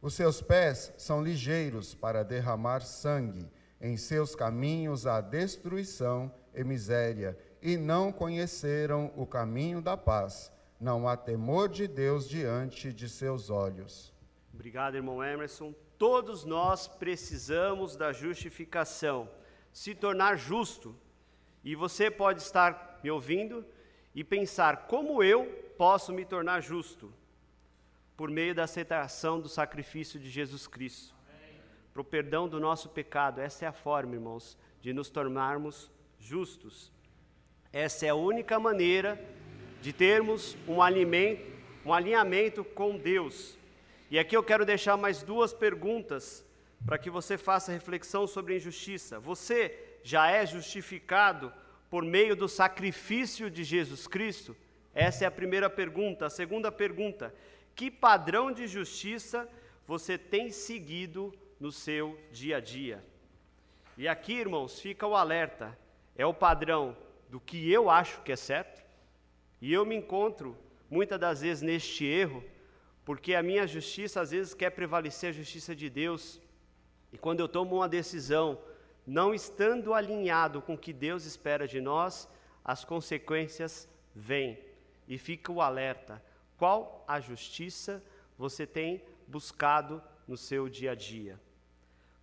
Os 0.00 0.14
seus 0.14 0.40
pés 0.40 0.92
são 0.96 1.22
ligeiros 1.22 1.94
para 1.94 2.22
derramar 2.22 2.80
sangue 2.82 3.50
em 3.84 3.98
seus 3.98 4.34
caminhos 4.34 5.06
há 5.06 5.20
destruição 5.20 6.32
e 6.54 6.64
miséria, 6.64 7.36
e 7.60 7.76
não 7.76 8.10
conheceram 8.10 9.12
o 9.14 9.26
caminho 9.26 9.82
da 9.82 9.94
paz. 9.94 10.50
Não 10.80 11.06
há 11.06 11.18
temor 11.18 11.68
de 11.68 11.86
Deus 11.86 12.26
diante 12.26 12.94
de 12.94 13.10
seus 13.10 13.50
olhos. 13.50 14.10
Obrigado, 14.54 14.94
irmão 14.94 15.22
Emerson. 15.22 15.74
Todos 15.98 16.44
nós 16.44 16.86
precisamos 16.86 17.96
da 17.96 18.12
justificação, 18.12 19.28
se 19.72 19.94
tornar 19.94 20.36
justo. 20.36 20.96
E 21.64 21.74
você 21.74 22.10
pode 22.10 22.40
estar 22.40 23.00
me 23.02 23.10
ouvindo 23.10 23.66
e 24.14 24.22
pensar: 24.22 24.86
como 24.86 25.22
eu 25.22 25.44
posso 25.76 26.12
me 26.12 26.24
tornar 26.24 26.60
justo? 26.60 27.12
Por 28.16 28.30
meio 28.30 28.54
da 28.54 28.62
aceitação 28.62 29.40
do 29.40 29.48
sacrifício 29.48 30.20
de 30.20 30.30
Jesus 30.30 30.68
Cristo 30.68 31.14
para 31.94 32.00
o 32.00 32.04
perdão 32.04 32.48
do 32.48 32.58
nosso 32.58 32.88
pecado. 32.88 33.40
Essa 33.40 33.64
é 33.64 33.68
a 33.68 33.72
forma, 33.72 34.14
irmãos, 34.14 34.58
de 34.80 34.92
nos 34.92 35.08
tornarmos 35.08 35.90
justos. 36.18 36.92
Essa 37.72 38.06
é 38.06 38.08
a 38.08 38.16
única 38.16 38.58
maneira 38.58 39.24
de 39.80 39.92
termos 39.92 40.56
um, 40.66 40.82
alimento, 40.82 41.44
um 41.86 41.92
alinhamento 41.92 42.64
com 42.64 42.98
Deus. 42.98 43.56
E 44.10 44.18
aqui 44.18 44.36
eu 44.36 44.42
quero 44.42 44.64
deixar 44.66 44.96
mais 44.96 45.22
duas 45.22 45.52
perguntas 45.52 46.44
para 46.86 46.98
que 46.98 47.08
você 47.08 47.38
faça 47.38 47.72
reflexão 47.72 48.26
sobre 48.26 48.56
injustiça. 48.56 49.18
Você 49.18 49.98
já 50.02 50.30
é 50.30 50.44
justificado 50.44 51.52
por 51.88 52.04
meio 52.04 52.36
do 52.36 52.48
sacrifício 52.48 53.50
de 53.50 53.64
Jesus 53.64 54.06
Cristo? 54.06 54.54
Essa 54.94 55.24
é 55.24 55.26
a 55.26 55.30
primeira 55.30 55.70
pergunta. 55.70 56.26
A 56.26 56.30
segunda 56.30 56.70
pergunta: 56.70 57.34
que 57.74 57.90
padrão 57.90 58.52
de 58.52 58.66
justiça 58.66 59.48
você 59.86 60.18
tem 60.18 60.50
seguido 60.50 61.32
no 61.58 61.72
seu 61.72 62.18
dia 62.30 62.58
a 62.58 62.60
dia? 62.60 63.04
E 63.96 64.06
aqui, 64.06 64.34
irmãos, 64.34 64.80
fica 64.80 65.06
o 65.06 65.16
alerta: 65.16 65.76
é 66.16 66.26
o 66.26 66.34
padrão 66.34 66.96
do 67.28 67.40
que 67.40 67.70
eu 67.70 67.90
acho 67.90 68.20
que 68.22 68.32
é 68.32 68.36
certo, 68.36 68.84
e 69.60 69.72
eu 69.72 69.84
me 69.84 69.96
encontro 69.96 70.56
muitas 70.90 71.18
das 71.18 71.40
vezes 71.40 71.62
neste 71.62 72.04
erro, 72.04 72.44
porque 73.04 73.34
a 73.34 73.42
minha 73.42 73.66
justiça 73.66 74.20
às 74.20 74.30
vezes 74.30 74.54
quer 74.54 74.70
prevalecer 74.70 75.30
a 75.30 75.32
justiça 75.32 75.74
de 75.74 75.90
Deus, 75.90 76.40
e 77.12 77.18
quando 77.18 77.40
eu 77.40 77.48
tomo 77.48 77.76
uma 77.76 77.88
decisão, 77.88 78.58
não 79.06 79.34
estando 79.34 79.92
alinhado 79.92 80.62
com 80.62 80.74
o 80.74 80.78
que 80.78 80.92
Deus 80.92 81.24
espera 81.24 81.68
de 81.68 81.80
nós, 81.80 82.28
as 82.64 82.84
consequências 82.84 83.88
vêm. 84.14 84.58
E 85.06 85.18
fica 85.18 85.52
o 85.52 85.60
alerta: 85.60 86.22
qual 86.56 87.04
a 87.06 87.20
justiça 87.20 88.02
você 88.38 88.66
tem 88.66 89.02
buscado 89.28 90.02
no 90.26 90.36
seu 90.36 90.68
dia 90.68 90.92
a 90.92 90.94
dia? 90.94 91.38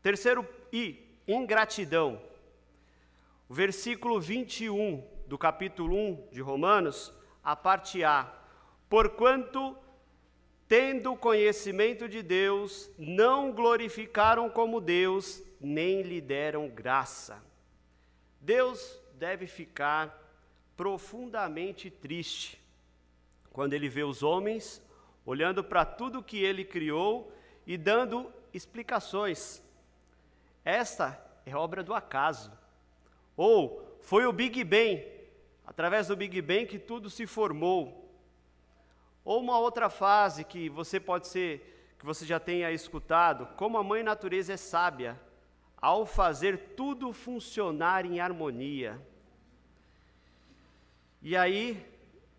Terceiro 0.01 0.47
I, 0.73 1.00
ingratidão. 1.27 2.19
O 3.47 3.53
versículo 3.53 4.19
21 4.19 5.07
do 5.27 5.38
capítulo 5.38 5.95
1 5.95 6.27
de 6.31 6.41
Romanos, 6.41 7.13
a 7.43 7.55
parte 7.55 8.03
A. 8.03 8.33
Porquanto, 8.89 9.77
tendo 10.71 11.17
conhecimento 11.17 12.07
de 12.07 12.23
Deus, 12.23 12.89
não 12.97 13.51
glorificaram 13.51 14.49
como 14.49 14.79
Deus, 14.79 15.43
nem 15.59 16.01
lhe 16.01 16.21
deram 16.21 16.69
graça. 16.69 17.43
Deus 18.39 18.97
deve 19.15 19.47
ficar 19.47 20.17
profundamente 20.77 21.89
triste 21.89 22.57
quando 23.51 23.73
ele 23.73 23.89
vê 23.89 24.05
os 24.05 24.23
homens 24.23 24.81
olhando 25.25 25.61
para 25.61 25.83
tudo 25.83 26.23
que 26.23 26.41
ele 26.41 26.63
criou 26.63 27.35
e 27.67 27.75
dando 27.75 28.31
explicações. 28.53 29.61
Esta 30.63 31.21
é 31.45 31.53
obra 31.53 31.83
do 31.83 31.93
acaso. 31.93 32.49
Ou 33.35 33.99
foi 33.99 34.25
o 34.25 34.31
Big 34.31 34.63
Bang, 34.63 35.05
através 35.67 36.07
do 36.07 36.15
Big 36.15 36.41
Bang 36.41 36.65
que 36.65 36.79
tudo 36.79 37.09
se 37.09 37.27
formou. 37.27 38.00
Ou 39.23 39.39
uma 39.39 39.59
outra 39.59 39.89
fase 39.89 40.43
que 40.43 40.69
você 40.69 40.99
pode 40.99 41.27
ser, 41.27 41.93
que 41.99 42.05
você 42.05 42.25
já 42.25 42.39
tenha 42.39 42.71
escutado, 42.71 43.47
como 43.55 43.77
a 43.77 43.83
mãe 43.83 44.01
natureza 44.03 44.53
é 44.53 44.57
sábia, 44.57 45.19
ao 45.81 46.05
fazer 46.05 46.73
tudo 46.75 47.13
funcionar 47.13 48.05
em 48.05 48.19
harmonia. 48.19 48.99
E 51.21 51.35
aí, 51.35 51.85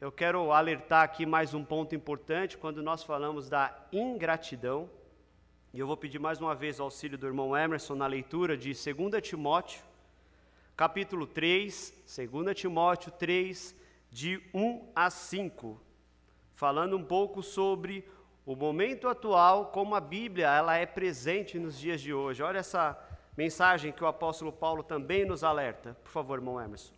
eu 0.00 0.10
quero 0.10 0.50
alertar 0.50 1.04
aqui 1.04 1.24
mais 1.24 1.54
um 1.54 1.64
ponto 1.64 1.94
importante 1.94 2.58
quando 2.58 2.82
nós 2.82 3.04
falamos 3.04 3.48
da 3.48 3.72
ingratidão. 3.92 4.90
E 5.72 5.78
eu 5.78 5.86
vou 5.86 5.96
pedir 5.96 6.18
mais 6.18 6.40
uma 6.40 6.56
vez 6.56 6.80
o 6.80 6.82
auxílio 6.82 7.16
do 7.16 7.26
irmão 7.26 7.56
Emerson 7.56 7.94
na 7.94 8.08
leitura 8.08 8.56
de 8.56 8.72
2 8.72 9.22
Timóteo, 9.22 9.80
capítulo 10.76 11.24
3, 11.24 11.94
2 12.04 12.56
Timóteo 12.56 13.12
3, 13.12 13.74
de 14.10 14.42
1 14.52 14.88
a 14.94 15.08
5, 15.08 15.80
falando 16.54 16.96
um 16.96 17.04
pouco 17.04 17.42
sobre 17.42 18.08
o 18.44 18.56
momento 18.56 19.08
atual, 19.08 19.66
como 19.66 19.94
a 19.94 20.00
Bíblia 20.00 20.48
ela 20.48 20.76
é 20.76 20.86
presente 20.86 21.58
nos 21.58 21.78
dias 21.78 22.00
de 22.00 22.12
hoje. 22.12 22.42
Olha 22.42 22.58
essa 22.58 22.98
mensagem 23.36 23.92
que 23.92 24.02
o 24.02 24.06
apóstolo 24.06 24.52
Paulo 24.52 24.82
também 24.82 25.24
nos 25.24 25.44
alerta. 25.44 25.96
Por 26.02 26.10
favor, 26.10 26.38
irmão 26.38 26.60
Emerson. 26.60 26.92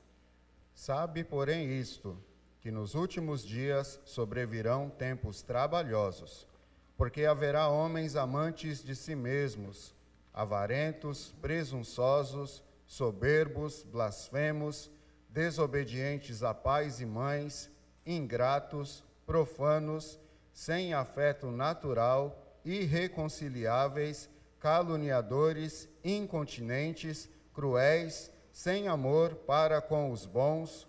Sabe, 0.74 1.22
porém, 1.22 1.78
isto 1.78 2.18
que 2.60 2.70
nos 2.70 2.94
últimos 2.94 3.44
dias 3.44 4.00
sobrevirão 4.04 4.88
tempos 4.88 5.42
trabalhosos, 5.42 6.48
porque 6.96 7.26
haverá 7.26 7.68
homens 7.68 8.16
amantes 8.16 8.82
de 8.82 8.96
si 8.96 9.14
mesmos, 9.14 9.94
avarentos, 10.32 11.32
presunçosos, 11.42 12.64
soberbos, 12.86 13.84
blasfemos, 13.84 14.90
desobedientes 15.28 16.42
a 16.42 16.54
pais 16.54 17.00
e 17.00 17.06
mães, 17.06 17.70
ingratos, 18.06 19.04
profanos, 19.26 20.18
sem 20.52 20.94
afeto 20.94 21.50
natural, 21.50 22.60
irreconciliáveis, 22.64 24.28
caluniadores, 24.60 25.88
incontinentes, 26.02 27.28
cruéis, 27.52 28.30
sem 28.52 28.88
amor 28.88 29.34
para 29.34 29.82
com 29.82 30.10
os 30.10 30.24
bons, 30.24 30.86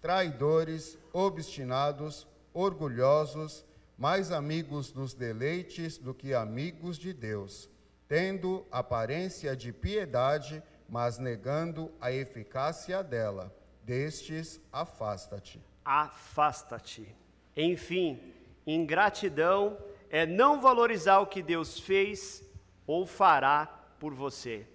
traidores, 0.00 0.98
obstinados, 1.12 2.26
orgulhosos, 2.52 3.64
mais 3.96 4.32
amigos 4.32 4.90
dos 4.90 5.14
deleites 5.14 5.96
do 5.96 6.12
que 6.12 6.34
amigos 6.34 6.98
de 6.98 7.12
Deus, 7.12 7.70
tendo 8.08 8.66
aparência 8.70 9.56
de 9.56 9.72
piedade, 9.72 10.62
mas 10.88 11.18
negando 11.18 11.92
a 12.00 12.12
eficácia 12.12 13.02
dela. 13.02 13.54
Destes, 13.82 14.60
afasta-te. 14.72 15.64
Afasta-te. 15.84 17.23
Enfim, 17.56 18.18
ingratidão 18.66 19.78
é 20.10 20.26
não 20.26 20.60
valorizar 20.60 21.18
o 21.20 21.26
que 21.26 21.42
Deus 21.42 21.78
fez 21.78 22.42
ou 22.86 23.06
fará 23.06 23.66
por 23.98 24.14
você 24.14 24.66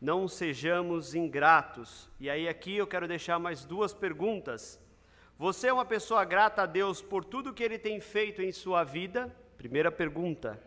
não 0.00 0.28
sejamos 0.28 1.14
ingratos. 1.14 2.08
E 2.20 2.30
aí, 2.30 2.48
aqui 2.48 2.76
eu 2.76 2.86
quero 2.86 3.08
deixar 3.08 3.38
mais 3.38 3.64
duas 3.64 3.92
perguntas. 3.92 4.80
Você 5.36 5.68
é 5.68 5.72
uma 5.72 5.84
pessoa 5.84 6.24
grata 6.24 6.62
a 6.62 6.66
Deus 6.66 7.02
por 7.02 7.24
tudo 7.24 7.52
que 7.52 7.62
Ele 7.62 7.78
tem 7.78 8.00
feito 8.00 8.42
em 8.42 8.52
sua 8.52 8.84
vida? 8.84 9.34
Primeira 9.56 9.90
pergunta. 9.90 10.62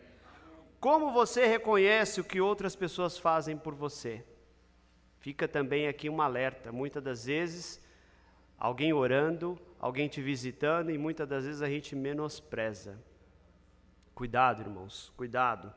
Como 0.80 1.12
você 1.12 1.46
reconhece 1.46 2.20
o 2.20 2.24
que 2.24 2.41
outras 2.41 2.75
pessoas 2.75 3.18
fazem 3.18 3.58
por 3.58 3.74
você? 3.74 4.24
Fica 5.20 5.48
também 5.48 5.88
aqui 5.88 6.10
um 6.10 6.22
alerta. 6.22 6.72
Muitas 6.72 7.03
das 7.03 7.25
vezes, 7.25 7.82
alguém 8.62 8.94
orando, 8.94 9.58
alguém 9.80 10.08
te 10.08 10.22
visitando, 10.22 10.91
e 10.91 10.98
muitas 10.98 11.27
das 11.27 11.46
vezes 11.46 11.63
a 11.63 11.68
gente 11.68 11.96
menospreza. 11.96 12.96
Cuidado, 14.13 14.62
irmãos, 14.62 15.12
cuidado. 15.18 15.74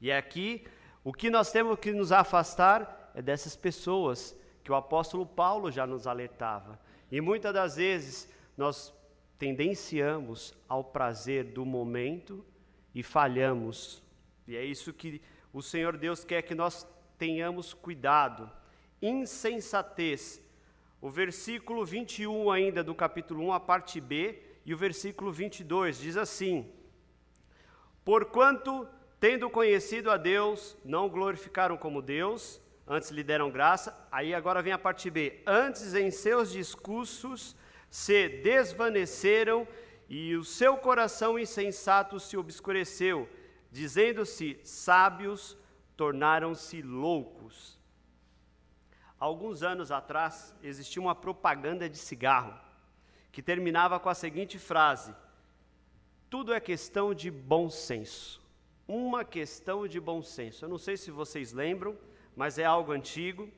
E 0.00 0.08
é 0.08 0.16
aqui 0.16 0.64
o 1.02 1.12
que 1.12 1.30
nós 1.30 1.50
temos 1.50 1.76
que 1.80 1.90
nos 1.90 2.12
afastar 2.12 3.10
é 3.12 3.20
dessas 3.20 3.56
pessoas 3.56 4.36
que 4.62 4.70
o 4.70 4.76
apóstolo 4.76 5.26
Paulo 5.26 5.72
já 5.72 5.84
nos 5.84 6.06
alertava. 6.06 6.78
E 7.10 7.20
muitas 7.20 7.52
das 7.52 7.74
vezes 7.74 8.32
nós 8.56 8.94
tendenciamos 9.36 10.54
ao 10.68 10.84
prazer 10.84 11.42
do 11.42 11.66
momento 11.66 12.46
e 12.94 13.02
falhamos. 13.02 14.00
E 14.46 14.54
é 14.54 14.64
isso 14.64 14.92
que 14.92 15.20
o 15.52 15.60
Senhor 15.60 15.96
Deus 15.96 16.24
quer 16.24 16.42
que 16.42 16.54
nós 16.54 16.86
tenhamos 17.18 17.74
cuidado. 17.74 18.48
Insensatez. 19.02 20.40
O 21.00 21.08
versículo 21.10 21.84
21 21.84 22.50
ainda 22.50 22.82
do 22.82 22.94
capítulo 22.94 23.44
1, 23.44 23.52
a 23.52 23.60
parte 23.60 24.00
B, 24.00 24.42
e 24.66 24.74
o 24.74 24.76
versículo 24.76 25.32
22 25.32 26.00
diz 26.00 26.16
assim: 26.16 26.68
Porquanto, 28.04 28.86
tendo 29.20 29.48
conhecido 29.48 30.10
a 30.10 30.16
Deus, 30.16 30.76
não 30.84 31.08
glorificaram 31.08 31.76
como 31.76 32.02
Deus, 32.02 32.60
antes 32.86 33.10
lhe 33.10 33.22
deram 33.22 33.50
graça. 33.50 33.96
Aí 34.10 34.34
agora 34.34 34.60
vem 34.60 34.72
a 34.72 34.78
parte 34.78 35.08
B. 35.08 35.40
Antes 35.46 35.94
em 35.94 36.10
seus 36.10 36.50
discursos 36.50 37.54
se 37.88 38.28
desvaneceram 38.28 39.68
e 40.08 40.34
o 40.34 40.42
seu 40.42 40.76
coração 40.76 41.38
insensato 41.38 42.18
se 42.18 42.36
obscureceu, 42.36 43.28
dizendo-se 43.70 44.58
sábios, 44.64 45.56
tornaram-se 45.96 46.82
loucos. 46.82 47.77
Alguns 49.18 49.62
anos 49.62 49.90
atrás 49.90 50.54
existia 50.62 51.02
uma 51.02 51.14
propaganda 51.14 51.88
de 51.88 51.98
cigarro 51.98 52.54
que 53.32 53.42
terminava 53.42 53.98
com 53.98 54.08
a 54.08 54.14
seguinte 54.14 54.58
frase: 54.58 55.14
Tudo 56.30 56.54
é 56.54 56.60
questão 56.60 57.12
de 57.12 57.30
bom 57.30 57.68
senso. 57.68 58.40
Uma 58.86 59.24
questão 59.24 59.86
de 59.86 60.00
bom 60.00 60.22
senso. 60.22 60.64
Eu 60.64 60.68
não 60.68 60.78
sei 60.78 60.96
se 60.96 61.10
vocês 61.10 61.52
lembram, 61.52 61.96
mas 62.34 62.58
é 62.58 62.64
algo 62.64 62.92
antigo. 62.92 63.50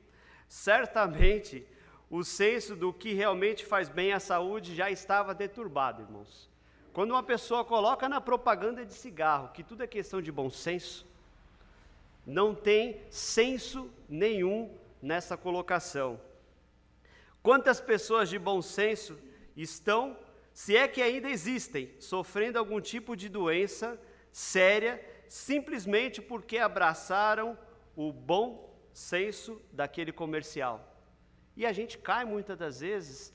Certamente, 0.47 1.65
o 2.09 2.23
senso 2.23 2.75
do 2.75 2.91
que 2.91 3.13
realmente 3.13 3.65
faz 3.65 3.87
bem 3.87 4.11
à 4.11 4.19
saúde 4.19 4.75
já 4.75 4.89
estava 4.89 5.33
deturbado, 5.33 6.01
irmãos. 6.01 6.49
Quando 6.91 7.11
uma 7.11 7.23
pessoa 7.23 7.63
coloca 7.63 8.09
na 8.09 8.19
propaganda 8.19 8.85
de 8.85 8.93
cigarro 8.93 9.51
que 9.53 9.63
tudo 9.63 9.83
é 9.83 9.87
questão 9.87 10.21
de 10.21 10.31
bom 10.31 10.49
senso, 10.49 11.07
não 12.25 12.53
tem 12.53 12.99
senso 13.09 13.89
nenhum 14.09 14.69
nessa 15.01 15.35
colocação. 15.35 16.19
Quantas 17.41 17.81
pessoas 17.81 18.29
de 18.29 18.37
bom 18.37 18.61
senso 18.61 19.17
estão, 19.55 20.17
se 20.53 20.75
é 20.75 20.87
que 20.87 21.01
ainda 21.01 21.29
existem, 21.29 21.95
sofrendo 21.99 22.59
algum 22.59 22.79
tipo 22.79 23.15
de 23.15 23.27
doença 23.27 23.99
séria, 24.31 25.03
simplesmente 25.27 26.21
porque 26.21 26.57
abraçaram 26.57 27.57
o 27.95 28.11
bom 28.11 28.71
senso 28.93 29.61
daquele 29.71 30.11
comercial. 30.11 30.87
E 31.55 31.65
a 31.65 31.71
gente 31.71 31.97
cai 31.97 32.25
muitas 32.25 32.57
das 32.57 32.79
vezes 32.79 33.33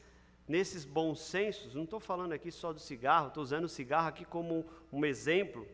nesses 0.48 0.84
bons 0.84 1.20
sensos, 1.20 1.74
não 1.74 1.84
estou 1.84 1.98
falando 1.98 2.32
aqui 2.32 2.50
só 2.50 2.72
do 2.72 2.78
cigarro, 2.78 3.28
estou 3.28 3.42
usando 3.42 3.64
o 3.64 3.68
cigarro 3.68 4.08
aqui 4.08 4.24
como 4.24 4.64
um, 4.92 5.04
exemplo, 5.04 5.66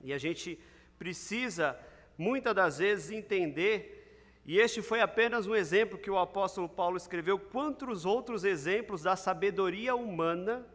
e 0.00 0.12
a 0.12 0.18
gente 0.18 0.58
precisa 0.98 1.78
muitas 2.18 2.54
das 2.54 2.78
vezes 2.78 3.10
entender, 3.10 4.01
e 4.44 4.58
este 4.58 4.82
foi 4.82 5.00
apenas 5.00 5.46
um 5.46 5.54
exemplo 5.54 5.98
que 5.98 6.10
o 6.10 6.18
apóstolo 6.18 6.68
Paulo 6.68 6.96
escreveu, 6.96 7.38
quantos 7.38 8.04
outros 8.04 8.42
exemplos 8.42 9.02
da 9.02 9.14
sabedoria 9.14 9.94
humana 9.94 10.66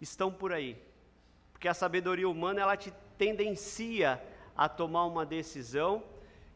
estão 0.00 0.32
por 0.32 0.52
aí. 0.52 0.76
Porque 1.52 1.68
a 1.68 1.74
sabedoria 1.74 2.28
humana 2.28 2.60
ela 2.60 2.76
te 2.76 2.92
tendencia 3.16 4.20
a 4.56 4.68
tomar 4.68 5.04
uma 5.04 5.24
decisão, 5.24 6.02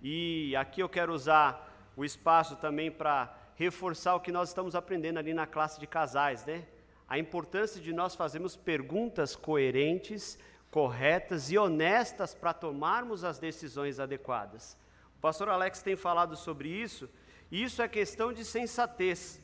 e 0.02 0.54
aqui 0.56 0.80
eu 0.80 0.88
quero 0.88 1.12
usar 1.12 1.92
o 1.96 2.04
espaço 2.04 2.56
também 2.56 2.90
para 2.90 3.34
reforçar 3.54 4.14
o 4.16 4.20
que 4.20 4.32
nós 4.32 4.48
estamos 4.48 4.74
aprendendo 4.74 5.18
ali 5.18 5.32
na 5.32 5.46
classe 5.46 5.78
de 5.80 5.86
casais, 5.86 6.44
né? 6.44 6.64
A 7.08 7.18
importância 7.18 7.80
de 7.80 7.92
nós 7.92 8.16
fazermos 8.16 8.56
perguntas 8.56 9.36
coerentes, 9.36 10.38
corretas 10.70 11.50
e 11.50 11.56
honestas 11.56 12.34
para 12.34 12.52
tomarmos 12.52 13.22
as 13.22 13.38
decisões 13.38 14.00
adequadas. 14.00 14.76
O 15.16 15.20
pastor 15.20 15.48
Alex 15.48 15.82
tem 15.82 15.96
falado 15.96 16.36
sobre 16.36 16.68
isso, 16.68 17.08
e 17.50 17.62
isso 17.62 17.82
é 17.82 17.88
questão 17.88 18.32
de 18.32 18.44
sensatez. 18.44 19.40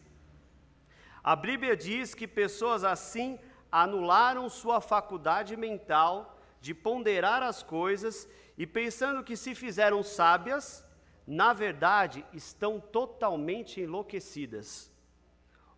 A 1.22 1.36
Bíblia 1.36 1.76
diz 1.76 2.14
que 2.14 2.26
pessoas 2.26 2.84
assim 2.84 3.38
anularam 3.70 4.48
sua 4.48 4.80
faculdade 4.80 5.56
mental 5.56 6.38
de 6.60 6.74
ponderar 6.74 7.42
as 7.42 7.62
coisas 7.62 8.28
e 8.58 8.66
pensando 8.66 9.24
que 9.24 9.36
se 9.36 9.54
fizeram 9.54 10.02
sábias, 10.02 10.84
na 11.26 11.52
verdade, 11.52 12.24
estão 12.32 12.78
totalmente 12.78 13.80
enlouquecidas. 13.80 14.90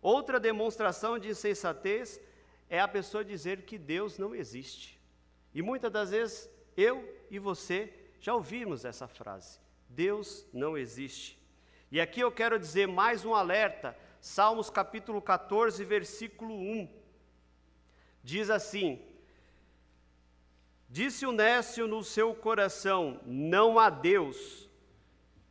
Outra 0.01 0.39
demonstração 0.39 1.17
de 1.17 1.29
insensatez 1.29 2.19
é 2.69 2.79
a 2.79 2.87
pessoa 2.87 3.23
dizer 3.23 3.63
que 3.63 3.77
Deus 3.77 4.17
não 4.17 4.35
existe. 4.35 4.99
E 5.53 5.61
muitas 5.61 5.91
das 5.91 6.11
vezes 6.11 6.49
eu 6.75 7.07
e 7.31 7.39
você 7.39 7.93
já 8.19 8.33
ouvimos 8.33 8.83
essa 8.83 9.07
frase: 9.07 9.59
Deus 9.95 10.45
não 10.51 10.77
existe. 10.77 11.39
E 11.89 12.01
aqui 12.01 12.19
eu 12.19 12.31
quero 12.31 12.59
dizer 12.59 12.87
mais 12.87 13.23
um 13.23 13.33
alerta, 13.33 13.97
Salmos 14.19 14.69
capítulo 14.69 15.21
14, 15.21 15.83
versículo 15.85 16.53
1. 16.53 16.89
Diz 18.21 18.49
assim: 18.49 19.01
Disse 20.89 21.25
o 21.25 21.31
nécio 21.31 21.87
no 21.87 22.03
seu 22.03 22.35
coração: 22.35 23.21
Não 23.25 23.79
há 23.79 23.89
Deus 23.89 24.69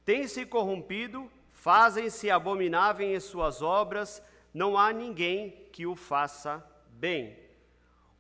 têm-se 0.04 0.44
corrompido, 0.44 1.30
fazem-se 1.50 2.30
abomináveis 2.30 3.10
em 3.10 3.20
suas 3.26 3.62
obras, 3.62 4.22
não 4.52 4.76
há 4.76 4.92
ninguém 4.92 5.68
que 5.72 5.86
o 5.86 5.96
faça 5.96 6.62
bem. 6.90 7.38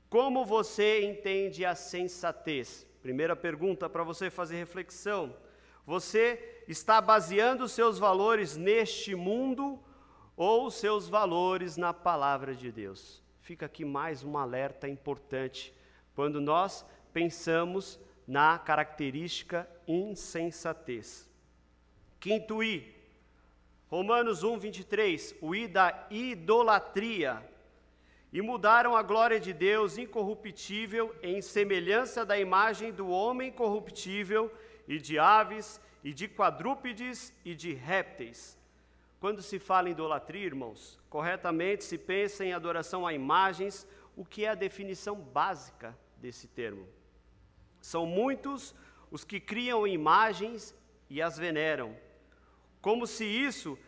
Como 0.08 0.46
você 0.46 1.04
entende 1.04 1.64
a 1.64 1.74
sensatez? 1.74 2.86
Primeira 3.02 3.36
pergunta 3.36 3.86
para 3.90 4.02
você 4.02 4.30
fazer 4.30 4.56
reflexão. 4.56 5.36
Você 5.86 6.62
está 6.66 7.00
baseando 7.00 7.68
seus 7.68 7.98
valores 7.98 8.56
neste 8.56 9.14
mundo 9.14 9.78
ou 10.34 10.70
seus 10.70 11.08
valores 11.08 11.76
na 11.76 11.92
palavra 11.92 12.54
de 12.54 12.72
Deus? 12.72 13.22
Fica 13.42 13.66
aqui 13.66 13.84
mais 13.84 14.24
um 14.24 14.38
alerta 14.38 14.88
importante 14.88 15.74
quando 16.14 16.40
nós 16.40 16.86
pensamos 17.12 18.00
na 18.26 18.58
característica 18.58 19.68
insensatez. 19.86 21.30
Quinto 22.18 22.62
I, 22.62 22.94
Romanos 23.88 24.42
1, 24.42 24.58
23, 24.58 25.36
o 25.42 25.54
I 25.54 25.68
da 25.68 26.06
idolatria. 26.10 27.46
E 28.32 28.40
mudaram 28.40 28.96
a 28.96 29.02
glória 29.02 29.38
de 29.38 29.52
Deus 29.52 29.98
incorruptível 29.98 31.14
em 31.22 31.42
semelhança 31.42 32.24
da 32.24 32.38
imagem 32.38 32.90
do 32.90 33.08
homem 33.08 33.52
corruptível, 33.52 34.50
e 34.86 34.98
de 34.98 35.18
aves, 35.18 35.80
e 36.02 36.12
de 36.12 36.28
quadrúpedes, 36.28 37.32
e 37.44 37.54
de 37.54 37.72
répteis. 37.72 38.58
Quando 39.18 39.40
se 39.40 39.58
fala 39.58 39.88
em 39.88 39.92
idolatria, 39.92 40.44
irmãos, 40.44 41.00
corretamente 41.08 41.84
se 41.84 41.96
pensa 41.96 42.44
em 42.44 42.52
adoração 42.52 43.06
a 43.06 43.14
imagens, 43.14 43.86
o 44.14 44.24
que 44.24 44.44
é 44.44 44.50
a 44.50 44.54
definição 44.54 45.16
básica 45.16 45.96
desse 46.18 46.46
termo. 46.46 46.86
São 47.80 48.06
muitos 48.06 48.74
os 49.10 49.24
que 49.24 49.40
criam 49.40 49.86
imagens 49.86 50.74
e 51.08 51.22
as 51.22 51.38
veneram, 51.38 51.96
como 52.80 53.06
se 53.06 53.24
isso 53.24 53.78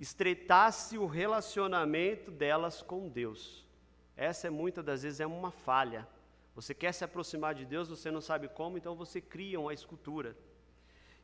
estreitasse 0.00 0.96
o 0.96 1.06
relacionamento 1.06 2.30
delas 2.30 2.80
com 2.80 3.08
Deus. 3.08 3.66
Essa 4.16 4.46
é 4.46 4.50
muitas 4.50 4.84
das 4.84 5.02
vezes 5.02 5.20
é 5.20 5.26
uma 5.26 5.50
falha. 5.50 6.08
Você 6.58 6.74
quer 6.74 6.92
se 6.92 7.04
aproximar 7.04 7.54
de 7.54 7.64
Deus, 7.64 7.88
você 7.88 8.10
não 8.10 8.20
sabe 8.20 8.48
como, 8.48 8.76
então 8.76 8.96
você 8.96 9.20
cria 9.20 9.60
uma 9.60 9.72
escultura. 9.72 10.36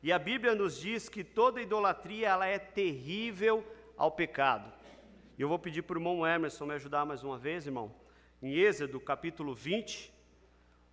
E 0.01 0.12
a 0.12 0.18
Bíblia 0.18 0.55
nos 0.55 0.79
diz 0.79 1.09
que 1.09 1.25
toda 1.25 1.61
idolatria 1.61 2.29
ela 2.29 2.47
é 2.47 2.57
terrível 2.57 3.66
ao 3.97 4.12
pecado. 4.12 4.73
E 5.37 5.42
eu 5.42 5.49
vou 5.49 5.59
pedir 5.59 5.83
para 5.83 5.99
o 5.99 6.01
irmão 6.01 6.25
Emerson 6.25 6.66
me 6.66 6.75
ajudar 6.75 7.05
mais 7.05 7.25
uma 7.25 7.37
vez, 7.37 7.66
irmão. 7.66 7.92
Em 8.40 8.55
Êxodo, 8.55 9.01
capítulo 9.01 9.57
20, 9.57 10.14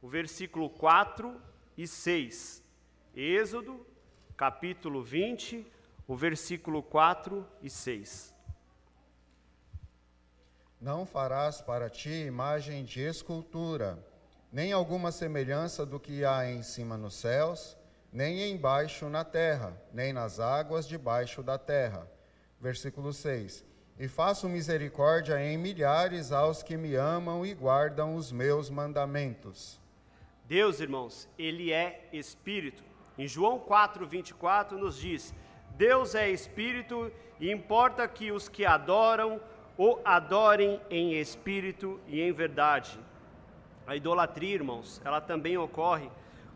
o 0.01 0.09
versículo 0.09 0.71
4 0.71 1.39
e 1.77 1.85
6. 1.85 2.63
Êxodo, 3.15 3.85
capítulo 4.35 5.03
20, 5.03 5.71
o 6.07 6.15
versículo 6.15 6.81
4 6.81 7.47
e 7.61 7.69
6. 7.69 8.33
Não 10.81 11.05
farás 11.05 11.61
para 11.61 11.91
ti 11.91 12.09
imagem 12.09 12.83
de 12.83 13.01
escultura, 13.01 14.03
nem 14.51 14.73
alguma 14.73 15.11
semelhança 15.11 15.85
do 15.85 15.99
que 15.99 16.25
há 16.25 16.49
em 16.49 16.61
cima 16.61 16.97
nos 16.97 17.15
céus, 17.15 17.77
nem 18.11 18.51
embaixo 18.51 19.07
na 19.07 19.23
terra, 19.23 19.73
nem 19.93 20.11
nas 20.11 20.39
águas 20.39 20.87
debaixo 20.87 21.41
da 21.41 21.57
terra. 21.57 22.05
Versículo 22.59 23.13
6. 23.13 23.65
E 23.97 24.07
faço 24.07 24.49
misericórdia 24.49 25.41
em 25.41 25.57
milhares 25.57 26.31
aos 26.31 26.61
que 26.61 26.75
me 26.75 26.95
amam 26.95 27.45
e 27.45 27.53
guardam 27.53 28.15
os 28.15 28.31
meus 28.31 28.69
mandamentos. 28.69 29.79
Deus, 30.45 30.81
irmãos, 30.81 31.29
ele 31.37 31.71
é 31.71 32.09
espírito. 32.11 32.83
Em 33.17 33.27
João 33.27 33.57
4, 33.57 34.05
24 34.05 34.77
nos 34.77 34.97
diz: 34.97 35.33
Deus 35.77 36.13
é 36.13 36.29
espírito 36.29 37.11
e 37.39 37.49
importa 37.49 38.07
que 38.07 38.31
os 38.31 38.49
que 38.49 38.65
adoram 38.65 39.39
o 39.77 39.97
adorem 40.03 40.81
em 40.89 41.13
espírito 41.13 41.99
e 42.07 42.19
em 42.21 42.33
verdade. 42.33 42.99
A 43.85 43.95
idolatria, 43.95 44.55
irmãos, 44.55 45.01
ela 45.03 45.19
também 45.19 45.57
ocorre 45.57 46.09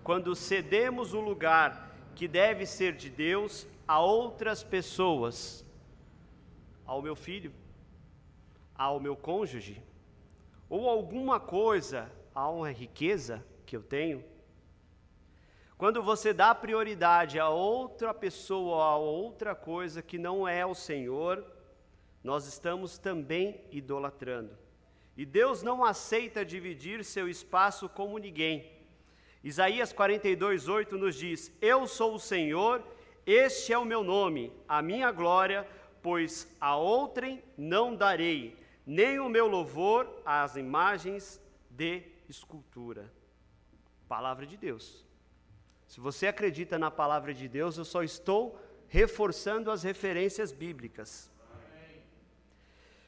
quando 0.04 0.36
cedemos 0.36 1.14
o 1.14 1.20
lugar 1.20 1.92
que 2.16 2.28
deve 2.28 2.66
ser 2.66 2.96
de 2.96 3.10
Deus 3.10 3.68
a 3.88 4.00
outras 4.00 4.64
pessoas, 4.64 5.66
ao 6.86 7.02
meu 7.02 7.16
filho, 7.16 7.52
ao 8.76 9.00
meu 9.00 9.16
cônjuge, 9.16 9.82
ou 10.70 10.90
alguma 10.90 11.40
coisa, 11.40 12.12
a 12.34 12.50
uma 12.50 12.72
riqueza 12.72 13.44
que 13.66 13.76
eu 13.76 13.84
tenho, 13.84 14.24
quando 15.78 16.02
você 16.02 16.34
dá 16.34 16.56
prioridade 16.56 17.38
a 17.38 17.50
outra 17.50 18.14
pessoa, 18.14 18.86
a 18.86 18.96
outra 18.96 19.54
coisa 19.54 20.02
que 20.02 20.18
não 20.18 20.48
é 20.48 20.66
o 20.66 20.74
Senhor, 20.74 21.46
nós 22.24 22.48
estamos 22.48 22.98
também 22.98 23.62
idolatrando. 23.72 24.64
E 25.17 25.25
Deus 25.25 25.63
não 25.63 25.84
aceita 25.84 26.43
dividir 26.43 27.04
seu 27.04 27.30
espaço 27.30 27.88
como 27.88 28.17
ninguém. 28.17 28.71
Isaías 29.43 29.93
42, 29.93 30.67
8 30.67 30.97
nos 30.97 31.15
diz: 31.15 31.51
Eu 31.62 31.88
sou 31.88 32.15
o 32.15 32.19
Senhor, 32.19 32.84
este 33.25 33.71
é 33.71 33.78
o 33.78 33.86
meu 33.86 34.04
nome, 34.04 34.51
a 34.67 34.82
minha 34.82 35.12
glória, 35.12 35.67
pois 36.01 36.47
a 36.60 36.75
outrem 36.75 37.41
não 37.58 37.95
darei, 37.95 38.58
nem 38.86 39.19
o 39.19 39.30
meu 39.30 39.47
louvor 39.47 40.21
às 40.25 40.56
imagens 40.56 41.41
de 41.69 42.04
escultura. 42.28 43.12
Palavra 44.08 44.45
de 44.45 44.58
Deus. 44.58 45.06
Se 45.88 45.99
você 45.99 46.28
acredita 46.28 46.78
na 46.78 46.91
palavra 46.91 47.34
de 47.34 47.47
Deus, 47.47 47.78
eu 47.78 47.86
só 47.86 48.04
estou 48.04 48.60
reforçando 48.88 49.71
as 49.71 49.84
referências 49.84 50.51
bíblicas. 50.51 51.32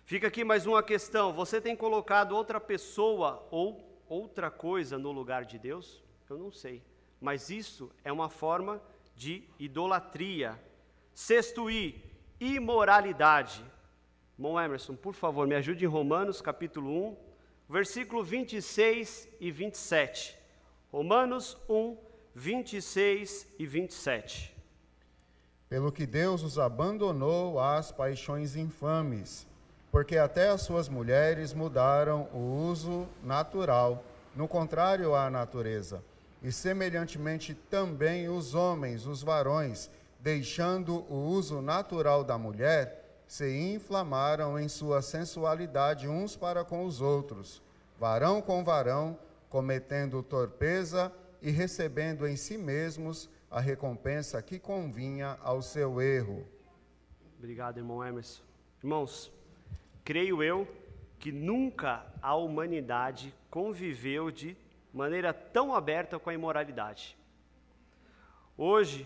Fica 0.07 0.27
aqui 0.27 0.45
mais 0.45 0.65
uma 0.65 0.81
questão: 0.81 1.33
você 1.33 1.59
tem 1.59 1.75
colocado 1.75 2.31
outra 2.31 2.61
pessoa 2.61 3.45
ou 3.51 4.01
outra 4.07 4.49
coisa 4.49 4.97
no 4.97 5.11
lugar 5.11 5.43
de 5.43 5.59
Deus? 5.59 6.01
Eu 6.29 6.37
não 6.37 6.49
sei, 6.49 6.81
mas 7.19 7.49
isso 7.49 7.91
é 8.05 8.11
uma 8.11 8.29
forma 8.29 8.81
de 9.17 9.43
idolatria. 9.59 10.57
Sexto 11.13 11.69
I, 11.69 12.01
imoralidade. 12.39 13.61
Mon 14.37 14.57
Emerson, 14.57 14.95
por 14.95 15.13
favor, 15.13 15.45
me 15.45 15.55
ajude 15.55 15.83
em 15.83 15.89
Romanos 15.89 16.39
capítulo 16.39 16.89
1, 17.09 17.17
versículo 17.67 18.23
26 18.23 19.27
e 19.41 19.51
27. 19.51 20.37
Romanos 20.89 21.57
1, 21.67 21.97
26 22.33 23.55
e 23.59 23.65
27. 23.65 24.55
pelo 25.67 25.91
que 25.91 26.05
Deus 26.05 26.43
os 26.43 26.57
abandonou 26.57 27.59
às 27.59 27.91
paixões 27.91 28.55
infames, 28.55 29.45
porque 29.91 30.17
até 30.17 30.49
as 30.49 30.61
suas 30.61 30.89
mulheres 30.89 31.53
mudaram 31.53 32.27
o 32.33 32.67
uso 32.69 33.07
natural, 33.23 34.03
no 34.35 34.47
contrário 34.47 35.15
à 35.15 35.29
natureza. 35.29 36.03
E 36.41 36.51
semelhantemente 36.51 37.53
também 37.53 38.29
os 38.29 38.53
homens, 38.53 39.07
os 39.07 39.23
varões, 39.23 39.89
deixando 40.19 41.05
o 41.11 41.15
uso 41.15 41.61
natural 41.61 42.23
da 42.23 42.37
mulher, 42.37 43.23
se 43.27 43.49
inflamaram 43.73 44.59
em 44.59 44.67
sua 44.67 45.01
sensualidade 45.01 46.07
uns 46.07 46.35
para 46.35 46.63
com 46.63 46.85
os 46.85 47.01
outros, 47.01 47.61
varão 47.99 48.41
com 48.41 48.63
varão, 48.63 49.17
cometendo 49.49 50.23
torpeza 50.23 51.11
e 51.41 51.51
recebendo 51.51 52.27
em 52.27 52.35
si 52.35 52.57
mesmos 52.57 53.29
a 53.49 53.59
recompensa 53.59 54.41
que 54.41 54.59
convinha 54.59 55.37
ao 55.41 55.61
seu 55.61 56.01
erro. 56.01 56.45
Obrigado, 57.37 57.77
irmão 57.77 58.03
Emerson. 58.03 58.41
Irmãos, 58.83 59.31
creio 60.07 60.41
eu 60.41 60.65
que 61.19 61.33
nunca 61.33 62.05
a 62.21 62.33
humanidade 62.33 63.35
conviveu 63.49 64.31
de 64.31 64.55
maneira 64.93 65.33
tão 65.33 65.75
aberta 65.75 66.17
com 66.17 66.29
a 66.29 66.33
imoralidade. 66.33 67.17
Hoje, 68.57 69.05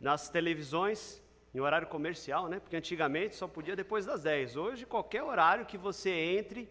nas 0.00 0.28
televisões, 0.28 1.22
em 1.54 1.60
horário 1.60 1.86
comercial, 1.86 2.48
né? 2.48 2.58
Porque 2.58 2.74
antigamente 2.74 3.36
só 3.36 3.46
podia 3.46 3.76
depois 3.76 4.04
das 4.04 4.24
10. 4.24 4.56
Hoje, 4.56 4.84
qualquer 4.84 5.22
horário 5.22 5.64
que 5.64 5.78
você 5.78 6.10
entre, 6.10 6.68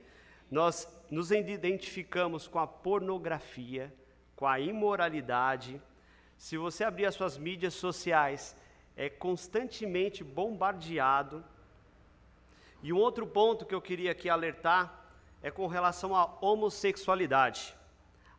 nós 0.51 0.85
nos 1.09 1.31
identificamos 1.31 2.49
com 2.49 2.59
a 2.59 2.67
pornografia, 2.67 3.95
com 4.35 4.45
a 4.45 4.59
imoralidade, 4.59 5.81
se 6.37 6.57
você 6.57 6.83
abrir 6.83 7.05
as 7.05 7.15
suas 7.15 7.37
mídias 7.37 7.75
sociais, 7.75 8.53
é 8.97 9.09
constantemente 9.09 10.25
bombardeado. 10.25 11.41
E 12.83 12.91
um 12.91 12.97
outro 12.97 13.27
ponto 13.27 13.65
que 13.65 13.75
eu 13.75 13.81
queria 13.81 14.11
aqui 14.11 14.29
alertar 14.29 15.05
é 15.41 15.51
com 15.51 15.67
relação 15.67 16.15
à 16.15 16.37
homossexualidade. 16.41 17.75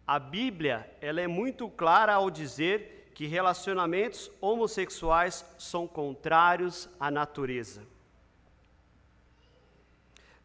A 0.06 0.18
Bíblia, 0.18 0.90
ela 1.00 1.20
é 1.20 1.26
muito 1.26 1.68
clara 1.68 2.14
ao 2.14 2.30
dizer 2.30 3.12
que 3.14 3.26
relacionamentos 3.26 4.30
homossexuais 4.40 5.44
são 5.58 5.86
contrários 5.86 6.88
à 6.98 7.10
natureza. 7.10 7.86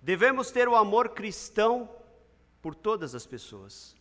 Devemos 0.01 0.51
ter 0.51 0.67
o 0.67 0.75
amor 0.75 1.09
cristão 1.09 1.89
por 2.61 2.75
todas 2.75 3.15
as 3.15 3.25
pessoas. 3.25 3.95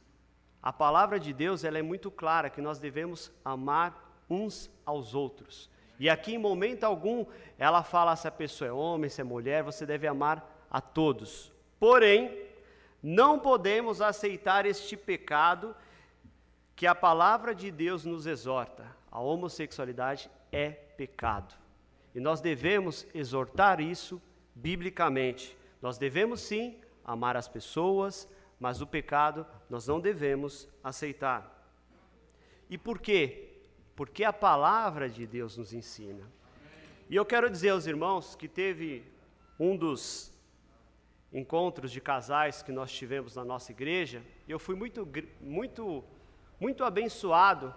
A 0.63 0.73
palavra 0.73 1.19
de 1.19 1.33
Deus 1.33 1.65
ela 1.65 1.79
é 1.79 1.83
muito 1.83 2.11
clara 2.11 2.51
que 2.51 2.61
nós 2.61 2.79
devemos 2.79 3.31
amar 3.45 4.25
uns 4.29 4.71
aos 4.85 5.15
outros. 5.15 5.71
E 5.99 6.11
aqui 6.11 6.35
em 6.35 6.39
momento 6.39 6.85
algum 6.85 7.25
ela 7.59 7.83
fala 7.83 8.17
se 8.17 8.29
a 8.29 8.31
pessoa 8.31 8.69
é 8.69 8.73
homem, 8.73 9.09
se 9.09 9.21
é 9.21 9.25
mulher, 9.25 9.63
você 9.63 9.87
deve 9.87 10.07
amar 10.07 10.67
a 10.71 10.81
todos. 10.81 11.53
Porém, 11.79 12.47
não 13.03 13.39
podemos 13.39 14.01
aceitar 14.01 14.67
este 14.67 14.97
pecado 14.97 15.75
que 16.75 16.87
a 16.87 16.95
palavra 16.95 17.55
de 17.55 17.71
Deus 17.71 18.05
nos 18.05 18.27
exorta. 18.27 18.85
A 19.11 19.21
homossexualidade 19.21 20.31
é 20.53 20.71
pecado. 20.71 21.55
E 22.15 22.21
nós 22.21 22.41
devemos 22.41 23.07
exortar 23.15 23.81
isso 23.81 24.21
biblicamente. 24.55 25.57
Nós 25.81 25.99
devemos 25.99 26.41
sim 26.41 26.79
amar 27.05 27.37
as 27.37 27.47
pessoas, 27.47 28.29
mas 28.59 28.81
o 28.81 28.87
pecado 28.87 29.47
nós 29.71 29.87
não 29.87 30.01
devemos 30.01 30.69
aceitar. 30.83 31.57
E 32.69 32.77
por 32.77 32.99
quê? 32.99 33.46
Porque 33.97 34.23
a 34.23 34.33
palavra 34.33 35.09
de 35.09 35.27
Deus 35.27 35.57
nos 35.57 35.73
ensina. 35.73 36.31
E 37.09 37.17
eu 37.17 37.25
quero 37.25 37.49
dizer 37.49 37.71
aos 37.71 37.87
irmãos 37.87 38.37
que 38.37 38.47
teve 38.47 39.03
um 39.59 39.75
dos 39.75 40.31
encontros 41.33 41.91
de 41.91 42.01
casais 42.01 42.63
que 42.63 42.71
nós 42.71 42.93
tivemos 42.93 43.35
na 43.35 43.45
nossa 43.45 43.73
igreja, 43.73 44.23
eu 44.47 44.59
fui 44.59 44.77
muito, 44.77 45.09
muito, 45.41 46.05
muito 46.61 46.85
abençoado 46.85 47.75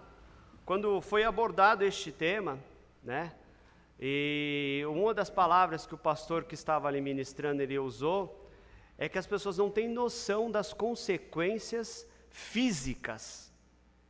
quando 0.64 1.00
foi 1.00 1.24
abordado 1.24 1.84
este 1.84 2.12
tema, 2.12 2.58
né? 3.02 3.34
E 3.98 4.82
uma 4.88 5.12
das 5.12 5.28
palavras 5.28 5.86
que 5.86 5.94
o 5.94 5.98
pastor 5.98 6.44
que 6.44 6.54
estava 6.54 6.86
ali 6.86 7.00
ministrando 7.00 7.62
ele 7.62 7.78
usou 7.78 8.50
é 8.96 9.08
que 9.08 9.18
as 9.18 9.26
pessoas 9.26 9.58
não 9.58 9.70
têm 9.70 9.88
noção 9.88 10.50
das 10.50 10.72
consequências 10.72 12.06
físicas 12.28 13.52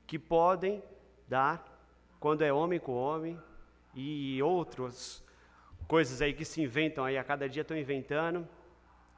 que 0.07 0.19
podem 0.19 0.83
dar 1.29 1.70
quando 2.21 2.43
é 2.43 2.53
homem 2.53 2.79
com 2.79 2.93
homem 2.93 3.41
e 3.95 4.41
outras 4.43 5.25
coisas 5.89 6.21
aí 6.21 6.35
que 6.35 6.45
se 6.45 6.61
inventam 6.61 7.03
aí 7.03 7.17
a 7.17 7.25
cada 7.25 7.49
dia 7.49 7.63
estão 7.63 7.77
inventando. 7.77 8.47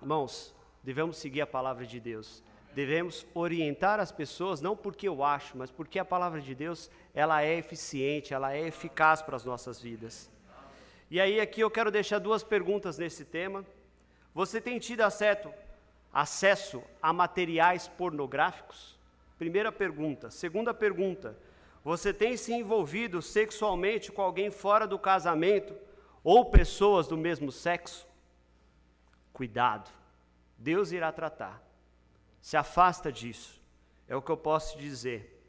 Irmãos, 0.01 0.55
devemos 0.85 1.17
seguir 1.17 1.41
a 1.41 1.47
palavra 1.47 1.85
de 1.85 1.99
Deus. 1.99 2.43
Devemos 2.75 3.27
orientar 3.35 4.01
as 4.01 4.13
pessoas 4.13 4.61
não 4.61 4.75
porque 4.77 5.07
eu 5.07 5.23
acho, 5.23 5.59
mas 5.59 5.71
porque 5.71 5.99
a 5.99 6.05
palavra 6.05 6.41
de 6.41 6.55
Deus, 6.55 6.91
ela 7.13 7.43
é 7.43 7.59
eficiente, 7.59 8.33
ela 8.33 8.55
é 8.55 8.69
eficaz 8.69 9.21
para 9.21 9.37
as 9.37 9.45
nossas 9.45 9.81
vidas. 9.81 10.31
E 11.11 11.21
aí 11.21 11.41
aqui 11.41 11.61
eu 11.61 11.71
quero 11.71 11.91
deixar 11.91 12.21
duas 12.21 12.43
perguntas 12.43 12.97
nesse 12.97 13.25
tema. 13.25 13.67
Você 14.33 14.61
tem 14.61 14.79
tido 14.79 15.03
acesso, 15.03 15.53
acesso 16.11 16.83
a 17.03 17.13
materiais 17.13 17.89
pornográficos? 17.89 18.99
Primeira 19.39 19.71
pergunta. 19.71 20.31
Segunda 20.31 20.73
pergunta: 20.73 21.37
você 21.85 22.13
tem 22.13 22.37
se 22.37 22.53
envolvido 22.53 23.21
sexualmente 23.21 24.13
com 24.13 24.23
alguém 24.23 24.51
fora 24.51 24.87
do 24.87 24.99
casamento 24.99 25.75
ou 26.23 26.51
pessoas 26.51 27.09
do 27.09 27.17
mesmo 27.17 27.51
sexo? 27.51 28.07
Cuidado, 29.33 29.91
Deus 30.57 30.93
irá 30.93 31.11
tratar. 31.11 31.61
Se 32.41 32.57
afasta 32.57 33.11
disso, 33.11 33.61
é 34.09 34.15
o 34.15 34.23
que 34.23 34.31
eu 34.31 34.37
posso 34.37 34.77
te 34.77 34.83
dizer. 34.83 35.43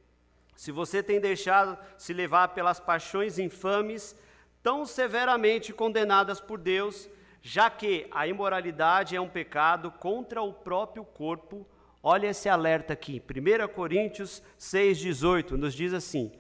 Se 0.56 0.72
você 0.72 1.04
tem 1.04 1.19
deixado 1.19 1.78
se 1.98 2.13
levar 2.13 2.50
pelas 2.50 2.80
paixões 2.80 3.38
infames, 3.38 4.15
tão 4.62 4.86
severamente 4.86 5.74
condenadas 5.74 6.39
por 6.39 6.58
Deus, 6.58 7.10
já 7.41 7.69
que 7.69 8.08
a 8.12 8.26
imoralidade 8.26 9.15
é 9.15 9.22
um 9.22 9.28
pecado 9.28 9.91
contra 9.91 10.41
o 10.41 10.54
próprio 10.54 11.04
corpo. 11.04 11.67
Olha 12.06 12.28
esse 12.28 12.50
alerta 12.50 12.92
aqui, 12.92 13.22
1 13.22 13.74
Coríntios 13.74 14.44
6,18 14.60 15.52
nos 15.52 15.74
diz 15.74 15.94
assim: 15.94 16.32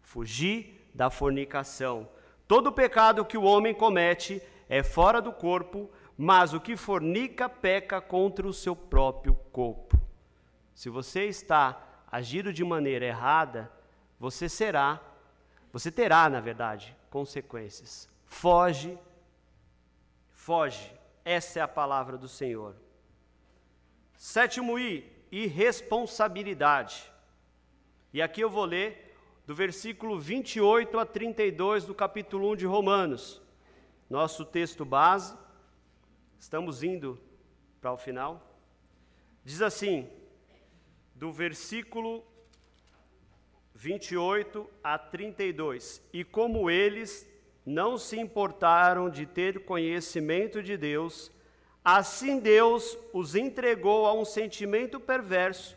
fugir 0.00 0.88
da 0.94 1.10
fornicação. 1.10 2.08
Todo 2.46 2.72
pecado 2.72 3.24
que 3.24 3.36
o 3.36 3.42
homem 3.42 3.74
comete 3.74 4.40
é 4.68 4.82
fora 4.82 5.20
do 5.20 5.32
corpo, 5.32 5.90
mas 6.16 6.54
o 6.54 6.60
que 6.60 6.76
fornica 6.76 7.48
peca 7.48 8.00
contra 8.00 8.46
o 8.46 8.52
seu 8.54 8.76
próprio 8.76 9.34
corpo. 9.52 10.00
Se 10.74 10.88
você 10.88 11.24
está 11.24 12.04
agindo 12.10 12.52
de 12.52 12.64
maneira 12.64 13.04
errada, 13.04 13.70
você 14.18 14.48
será, 14.48 15.02
você 15.72 15.90
terá, 15.90 16.30
na 16.30 16.40
verdade, 16.40 16.96
consequências. 17.10 18.08
Foge 18.24 18.96
foge. 20.48 20.90
Essa 21.26 21.58
é 21.58 21.62
a 21.62 21.68
palavra 21.68 22.16
do 22.16 22.26
Senhor. 22.26 22.74
Sétimo 24.18 24.80
I, 24.80 25.08
irresponsabilidade. 25.30 27.08
E 28.12 28.20
aqui 28.20 28.40
eu 28.40 28.50
vou 28.50 28.64
ler 28.64 29.16
do 29.46 29.54
versículo 29.54 30.18
28 30.18 30.98
a 30.98 31.06
32 31.06 31.84
do 31.84 31.94
capítulo 31.94 32.50
1 32.50 32.56
de 32.56 32.66
Romanos. 32.66 33.40
Nosso 34.10 34.44
texto 34.44 34.84
base. 34.84 35.36
Estamos 36.36 36.82
indo 36.82 37.16
para 37.80 37.92
o 37.92 37.96
final. 37.96 38.60
Diz 39.44 39.62
assim, 39.62 40.10
do 41.14 41.30
versículo 41.30 42.24
28 43.76 44.68
a 44.82 44.98
32: 44.98 46.02
E 46.12 46.24
como 46.24 46.68
eles 46.68 47.24
não 47.64 47.96
se 47.96 48.18
importaram 48.18 49.08
de 49.08 49.26
ter 49.26 49.64
conhecimento 49.64 50.60
de 50.60 50.76
Deus, 50.76 51.30
assim 51.96 52.38
Deus 52.38 52.98
os 53.12 53.34
entregou 53.34 54.06
a 54.06 54.12
um 54.12 54.24
sentimento 54.24 55.00
perverso 55.00 55.76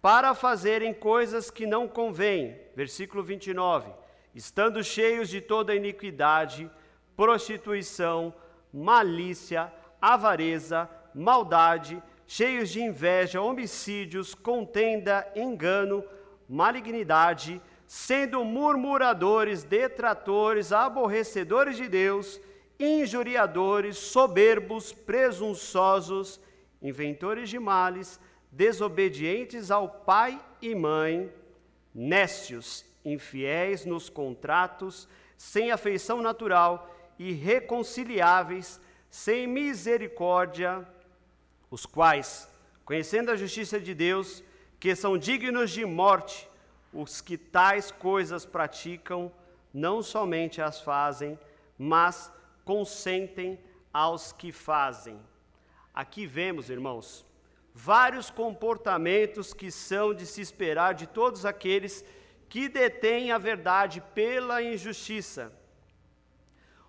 para 0.00 0.34
fazerem 0.34 0.94
coisas 0.94 1.50
que 1.50 1.66
não 1.66 1.86
convêm. 1.86 2.56
Versículo 2.74 3.22
29. 3.22 3.90
Estando 4.34 4.82
cheios 4.82 5.28
de 5.28 5.40
toda 5.42 5.74
iniquidade, 5.74 6.70
prostituição, 7.14 8.34
malícia, 8.72 9.70
avareza, 10.00 10.88
maldade, 11.14 12.02
cheios 12.26 12.70
de 12.70 12.80
inveja, 12.80 13.42
homicídios, 13.42 14.34
contenda, 14.34 15.30
engano, 15.36 16.02
malignidade, 16.48 17.60
sendo 17.86 18.42
murmuradores, 18.42 19.62
detratores, 19.62 20.72
aborrecedores 20.72 21.76
de 21.76 21.88
Deus, 21.88 22.40
injuriadores, 22.82 23.96
soberbos, 23.96 24.92
presunçosos, 24.92 26.40
inventores 26.82 27.48
de 27.48 27.58
males, 27.58 28.18
desobedientes 28.50 29.70
ao 29.70 29.88
pai 29.88 30.40
e 30.60 30.74
mãe, 30.74 31.32
nécios, 31.94 32.84
infiéis 33.04 33.84
nos 33.84 34.08
contratos, 34.08 35.08
sem 35.36 35.70
afeição 35.70 36.20
natural, 36.20 36.92
irreconciliáveis, 37.18 38.80
sem 39.08 39.46
misericórdia, 39.46 40.86
os 41.70 41.86
quais, 41.86 42.48
conhecendo 42.84 43.30
a 43.30 43.36
justiça 43.36 43.78
de 43.78 43.94
Deus, 43.94 44.42
que 44.80 44.96
são 44.96 45.16
dignos 45.16 45.70
de 45.70 45.84
morte, 45.84 46.48
os 46.92 47.20
que 47.20 47.38
tais 47.38 47.92
coisas 47.92 48.44
praticam, 48.44 49.30
não 49.72 50.02
somente 50.02 50.60
as 50.60 50.80
fazem, 50.80 51.38
mas 51.78 52.30
consentem 52.64 53.58
aos 53.92 54.32
que 54.32 54.52
fazem. 54.52 55.20
Aqui 55.94 56.26
vemos, 56.26 56.70
irmãos, 56.70 57.26
vários 57.74 58.30
comportamentos 58.30 59.52
que 59.52 59.70
são 59.70 60.14
de 60.14 60.26
se 60.26 60.40
esperar 60.40 60.94
de 60.94 61.06
todos 61.06 61.44
aqueles 61.44 62.04
que 62.48 62.68
detêm 62.68 63.32
a 63.32 63.38
verdade 63.38 64.02
pela 64.14 64.62
injustiça. 64.62 65.52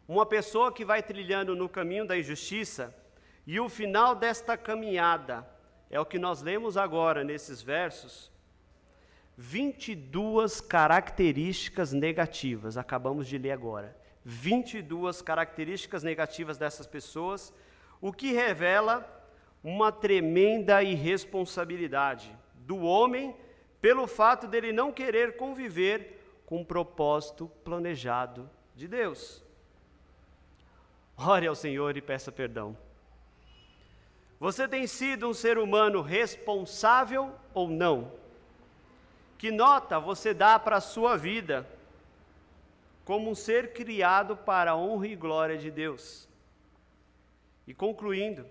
Uma 0.07 0.25
pessoa 0.25 0.73
que 0.73 0.83
vai 0.83 1.01
trilhando 1.01 1.55
no 1.55 1.69
caminho 1.69 2.05
da 2.05 2.17
injustiça, 2.17 2.93
e 3.45 3.59
o 3.59 3.69
final 3.69 4.15
desta 4.15 4.57
caminhada 4.57 5.47
é 5.89 5.99
o 5.99 6.05
que 6.05 6.19
nós 6.19 6.41
lemos 6.41 6.77
agora 6.77 7.23
nesses 7.23 7.62
versos. 7.62 8.31
22 9.38 10.62
características 10.62 11.91
negativas, 11.93 12.77
acabamos 12.77 13.27
de 13.27 13.38
ler 13.38 13.51
agora. 13.51 13.97
22 14.25 15.21
características 15.21 16.03
negativas 16.03 16.57
dessas 16.57 16.88
pessoas, 16.88 17.53
o 17.99 18.12
que 18.12 18.31
revela 18.31 19.09
uma 19.63 19.91
tremenda 19.91 20.83
irresponsabilidade 20.83 22.36
do 22.55 22.79
homem 22.79 23.36
pelo 23.81 24.07
fato 24.07 24.47
dele 24.47 24.71
não 24.71 24.91
querer 24.91 25.36
conviver 25.36 26.41
com 26.45 26.62
o 26.62 26.65
propósito 26.65 27.49
planejado 27.63 28.49
de 28.75 28.88
Deus. 28.88 29.43
Ore 31.17 31.47
ao 31.47 31.55
Senhor 31.55 31.95
e 31.95 32.01
peça 32.01 32.31
perdão. 32.31 32.77
Você 34.39 34.67
tem 34.67 34.88
sido 34.88 35.27
um 35.27 35.33
ser 35.33 35.57
humano 35.57 36.01
responsável 36.01 37.33
ou 37.53 37.69
não? 37.69 38.12
Que 39.38 39.51
nota 39.51 39.99
você 39.99 40.33
dá 40.33 40.59
para 40.59 40.77
a 40.77 40.81
sua 40.81 41.15
vida 41.15 41.67
como 43.03 43.29
um 43.29 43.35
ser 43.35 43.73
criado 43.73 44.35
para 44.37 44.71
a 44.71 44.75
honra 44.75 45.07
e 45.07 45.15
glória 45.15 45.57
de 45.57 45.69
Deus? 45.69 46.27
E 47.65 47.73
concluindo, 47.73 48.45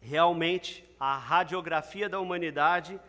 realmente 0.00 0.84
a 0.98 1.16
radiografia 1.16 2.08
da 2.08 2.20
humanidade 2.20 3.00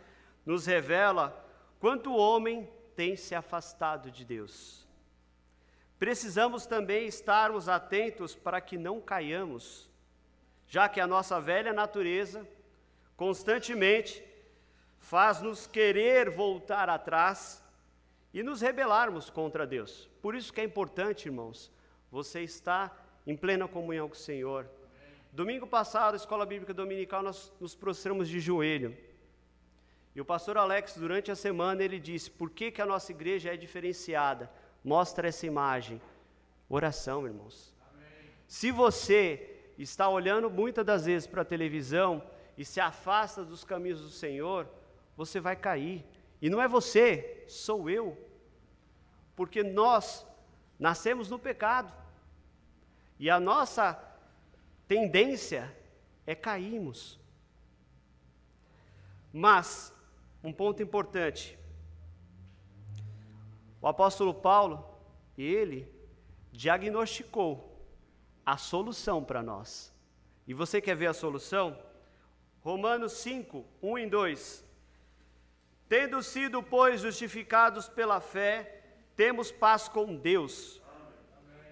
nos 0.44 0.66
revela 0.66 1.46
quanto 1.78 2.10
o 2.10 2.16
homem 2.16 2.68
tem 2.94 3.16
se 3.16 3.34
afastado 3.34 4.10
de 4.10 4.24
Deus. 4.24 4.86
Precisamos 5.98 6.66
também 6.66 7.06
estarmos 7.06 7.68
atentos 7.68 8.34
para 8.34 8.60
que 8.60 8.76
não 8.76 9.00
caiamos 9.00 9.90
já 10.72 10.88
que 10.88 11.02
a 11.02 11.06
nossa 11.06 11.38
velha 11.38 11.70
natureza 11.70 12.48
constantemente 13.14 14.24
faz-nos 14.98 15.66
querer 15.66 16.30
voltar 16.30 16.88
atrás 16.88 17.61
e 18.32 18.42
nos 18.42 18.60
rebelarmos 18.60 19.28
contra 19.28 19.66
Deus. 19.66 20.08
Por 20.20 20.34
isso 20.34 20.52
que 20.52 20.60
é 20.60 20.64
importante, 20.64 21.26
irmãos, 21.26 21.70
você 22.10 22.42
estar 22.42 23.20
em 23.26 23.36
plena 23.36 23.68
comunhão 23.68 24.08
com 24.08 24.14
o 24.14 24.18
Senhor. 24.18 24.68
Domingo 25.32 25.66
passado, 25.66 26.16
Escola 26.16 26.44
Bíblica 26.44 26.74
Dominical, 26.74 27.22
nós 27.22 27.52
nos 27.60 27.74
prostramos 27.74 28.28
de 28.28 28.40
joelho. 28.40 28.96
E 30.14 30.20
o 30.20 30.24
pastor 30.24 30.58
Alex, 30.58 30.96
durante 30.96 31.30
a 31.30 31.34
semana, 31.34 31.82
ele 31.82 31.98
disse: 31.98 32.30
por 32.30 32.50
que, 32.50 32.70
que 32.70 32.82
a 32.82 32.86
nossa 32.86 33.12
igreja 33.12 33.52
é 33.52 33.56
diferenciada? 33.56 34.50
Mostra 34.84 35.28
essa 35.28 35.46
imagem. 35.46 36.00
Oração, 36.68 37.26
irmãos. 37.26 37.74
Amém. 37.90 38.30
Se 38.46 38.70
você 38.70 39.48
está 39.78 40.08
olhando 40.08 40.50
muitas 40.50 40.84
das 40.84 41.06
vezes 41.06 41.26
para 41.26 41.42
a 41.42 41.46
televisão 41.46 42.22
e 42.58 42.64
se 42.64 42.80
afasta 42.80 43.44
dos 43.44 43.64
caminhos 43.64 44.02
do 44.02 44.10
Senhor, 44.10 44.68
você 45.16 45.40
vai 45.40 45.56
cair. 45.56 46.04
E 46.42 46.50
não 46.50 46.60
é 46.60 46.68
você, 46.68 47.41
sou 47.52 47.88
eu. 47.88 48.18
Porque 49.36 49.62
nós 49.62 50.26
nascemos 50.78 51.28
no 51.28 51.38
pecado. 51.38 51.92
E 53.18 53.30
a 53.30 53.38
nossa 53.38 54.02
tendência 54.88 55.74
é 56.26 56.34
cairmos. 56.34 57.18
Mas, 59.32 59.94
um 60.42 60.52
ponto 60.52 60.82
importante: 60.82 61.58
o 63.80 63.86
apóstolo 63.86 64.34
Paulo, 64.34 64.84
ele 65.36 65.90
diagnosticou 66.50 67.72
a 68.44 68.56
solução 68.56 69.24
para 69.24 69.42
nós. 69.42 69.92
E 70.46 70.52
você 70.52 70.80
quer 70.80 70.96
ver 70.96 71.06
a 71.06 71.14
solução? 71.14 71.78
Romanos 72.60 73.12
5, 73.12 73.64
1 73.82 73.98
e 73.98 74.06
2. 74.06 74.71
Tendo 75.92 76.22
sido, 76.22 76.62
pois, 76.62 77.02
justificados 77.02 77.86
pela 77.86 78.18
fé, 78.18 78.80
temos 79.14 79.52
paz 79.52 79.88
com 79.88 80.16
Deus. 80.16 80.80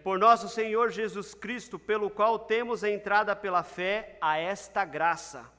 Por 0.05 0.19
nosso 0.19 0.47
Senhor 0.47 0.91
Jesus 0.91 1.33
Cristo, 1.33 1.79
pelo 1.79 2.11
qual 2.11 2.39
temos 2.39 2.85
a 2.85 2.91
entrada 2.91 3.35
pela 3.35 3.63
fé 3.63 4.19
a 4.21 4.37
esta 4.37 4.85
graça, 4.85 5.51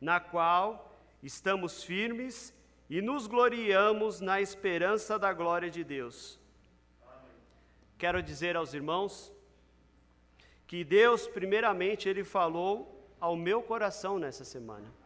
na 0.00 0.18
qual 0.18 0.92
estamos 1.22 1.84
firmes 1.84 2.52
e 2.90 3.00
nos 3.00 3.28
gloriamos 3.28 4.20
na 4.20 4.40
esperança 4.40 5.16
da 5.16 5.32
glória 5.32 5.70
de 5.70 5.84
Deus. 5.84 6.36
Quero 7.96 8.20
dizer 8.20 8.56
aos 8.56 8.74
irmãos 8.74 9.32
que 10.66 10.82
Deus, 10.82 11.28
primeiramente, 11.28 12.08
Ele 12.08 12.24
falou 12.24 13.08
ao 13.20 13.36
meu 13.36 13.62
coração 13.62 14.18
nessa 14.18 14.44
semana. 14.44 14.98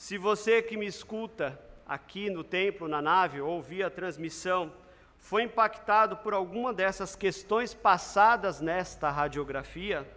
Se 0.00 0.16
você 0.16 0.62
que 0.62 0.78
me 0.78 0.86
escuta 0.86 1.60
aqui 1.86 2.30
no 2.30 2.42
templo, 2.42 2.88
na 2.88 3.02
nave, 3.02 3.38
ou 3.42 3.60
via 3.60 3.88
a 3.88 3.90
transmissão, 3.90 4.72
foi 5.18 5.42
impactado 5.42 6.16
por 6.16 6.32
alguma 6.32 6.72
dessas 6.72 7.14
questões 7.14 7.74
passadas 7.74 8.62
nesta 8.62 9.10
radiografia, 9.10 10.10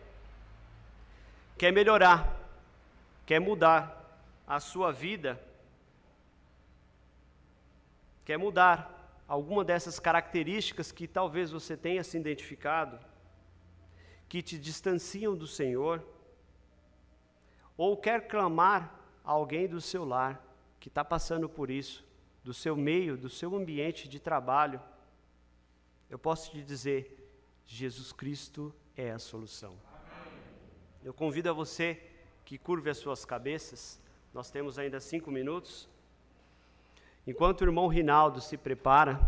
quer 1.57 1.73
melhorar, 1.73 2.33
quer 3.25 3.41
mudar 3.41 4.21
a 4.47 4.57
sua 4.61 4.93
vida, 4.93 5.37
quer 8.23 8.37
mudar 8.37 8.89
alguma 9.27 9.65
dessas 9.65 9.99
características 9.99 10.93
que 10.93 11.09
talvez 11.09 11.51
você 11.51 11.75
tenha 11.75 12.05
se 12.05 12.17
identificado, 12.17 12.97
que 14.29 14.41
te 14.41 14.57
distanciam 14.57 15.35
do 15.35 15.45
Senhor, 15.45 16.01
ou 17.75 17.97
quer 17.97 18.29
clamar 18.29 19.02
alguém 19.23 19.67
do 19.67 19.79
seu 19.79 20.03
lar 20.03 20.43
que 20.79 20.89
está 20.89 21.03
passando 21.03 21.47
por 21.47 21.69
isso, 21.69 22.05
do 22.43 22.53
seu 22.53 22.75
meio, 22.75 23.15
do 23.15 23.29
seu 23.29 23.55
ambiente 23.55 24.07
de 24.07 24.19
trabalho, 24.19 24.81
eu 26.09 26.19
posso 26.19 26.51
te 26.51 26.61
dizer: 26.61 27.31
Jesus 27.65 28.11
Cristo 28.11 28.73
é 28.95 29.11
a 29.11 29.19
solução. 29.19 29.77
Eu 31.03 31.13
convido 31.13 31.49
a 31.49 31.53
você 31.53 32.01
que 32.45 32.57
curve 32.57 32.89
as 32.89 32.97
suas 32.97 33.25
cabeças, 33.25 33.99
nós 34.33 34.51
temos 34.51 34.77
ainda 34.77 34.99
cinco 34.99 35.31
minutos. 35.31 35.89
Enquanto 37.25 37.61
o 37.61 37.65
irmão 37.65 37.87
Rinaldo 37.87 38.41
se 38.41 38.57
prepara, 38.57 39.19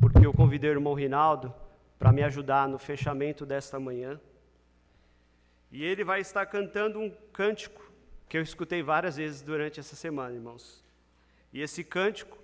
porque 0.00 0.24
eu 0.24 0.32
convidei 0.32 0.70
o 0.70 0.74
irmão 0.74 0.94
Rinaldo 0.94 1.52
para 1.98 2.12
me 2.12 2.22
ajudar 2.22 2.68
no 2.68 2.78
fechamento 2.78 3.44
desta 3.44 3.78
manhã. 3.78 4.20
E 5.70 5.84
ele 5.84 6.04
vai 6.04 6.20
estar 6.20 6.46
cantando 6.46 6.98
um 7.00 7.10
cântico 7.32 7.91
que 8.32 8.38
eu 8.38 8.42
escutei 8.42 8.82
várias 8.82 9.16
vezes 9.16 9.42
durante 9.42 9.78
essa 9.78 9.94
semana, 9.94 10.34
irmãos. 10.34 10.82
E 11.52 11.60
esse 11.60 11.84
cântico 11.84 12.38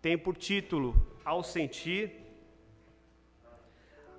tem 0.00 0.16
por 0.16 0.36
título 0.36 0.94
Ao 1.24 1.42
sentir 1.42 2.12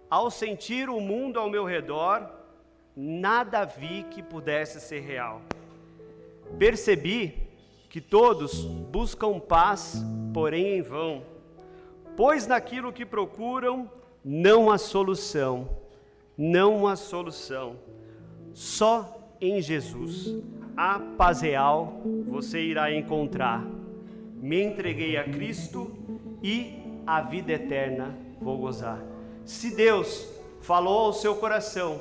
Ao 0.10 0.30
sentir 0.30 0.90
o 0.90 1.00
mundo 1.00 1.40
ao 1.40 1.50
meu 1.50 1.64
redor, 1.64 2.30
nada 2.94 3.64
vi 3.64 4.04
que 4.12 4.22
pudesse 4.22 4.82
ser 4.82 5.00
real. 5.00 5.42
Percebi 6.60 7.48
que 7.90 8.02
todos 8.02 8.66
buscam 8.66 9.40
paz, 9.40 10.04
porém 10.34 10.80
em 10.80 10.82
vão, 10.82 11.26
pois 12.18 12.46
naquilo 12.46 12.92
que 12.92 13.06
procuram 13.06 13.90
não 14.26 14.70
há 14.70 14.78
solução, 14.78 15.70
não 16.38 16.86
há 16.86 16.98
solução. 16.98 17.80
Só 18.54 19.18
em 19.40 19.62
Jesus, 19.62 20.36
a 20.78 21.00
paz 21.00 21.42
real, 21.42 22.04
você 22.28 22.62
irá 22.62 22.94
encontrar. 22.94 23.66
Me 24.36 24.62
entreguei 24.64 25.18
a 25.18 25.24
Cristo 25.24 25.92
e 26.44 27.02
a 27.08 27.20
vida 27.20 27.52
eterna 27.52 28.16
vou 28.40 28.60
gozar. 28.60 29.04
Se 29.44 29.76
Deus 29.76 30.32
falou 30.62 31.08
ao 31.08 31.14
seu 31.14 31.36
coração, 31.36 32.00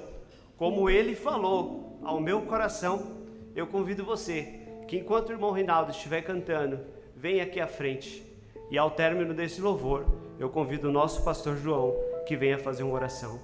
como 0.58 0.90
Ele 0.90 1.14
falou 1.14 1.98
ao 2.02 2.20
meu 2.20 2.42
coração, 2.42 3.16
eu 3.54 3.66
convido 3.66 4.04
você 4.04 4.60
que 4.86 4.98
enquanto 4.98 5.30
o 5.30 5.32
irmão 5.32 5.52
Reinaldo 5.52 5.90
estiver 5.90 6.20
cantando, 6.20 6.80
venha 7.16 7.44
aqui 7.44 7.58
à 7.58 7.66
frente 7.66 8.22
e 8.70 8.76
ao 8.76 8.90
término 8.90 9.32
desse 9.32 9.58
louvor, 9.62 10.04
eu 10.38 10.50
convido 10.50 10.90
o 10.90 10.92
nosso 10.92 11.24
pastor 11.24 11.56
João 11.56 11.94
que 12.26 12.36
venha 12.36 12.58
fazer 12.58 12.82
uma 12.82 12.94
oração. 12.94 13.40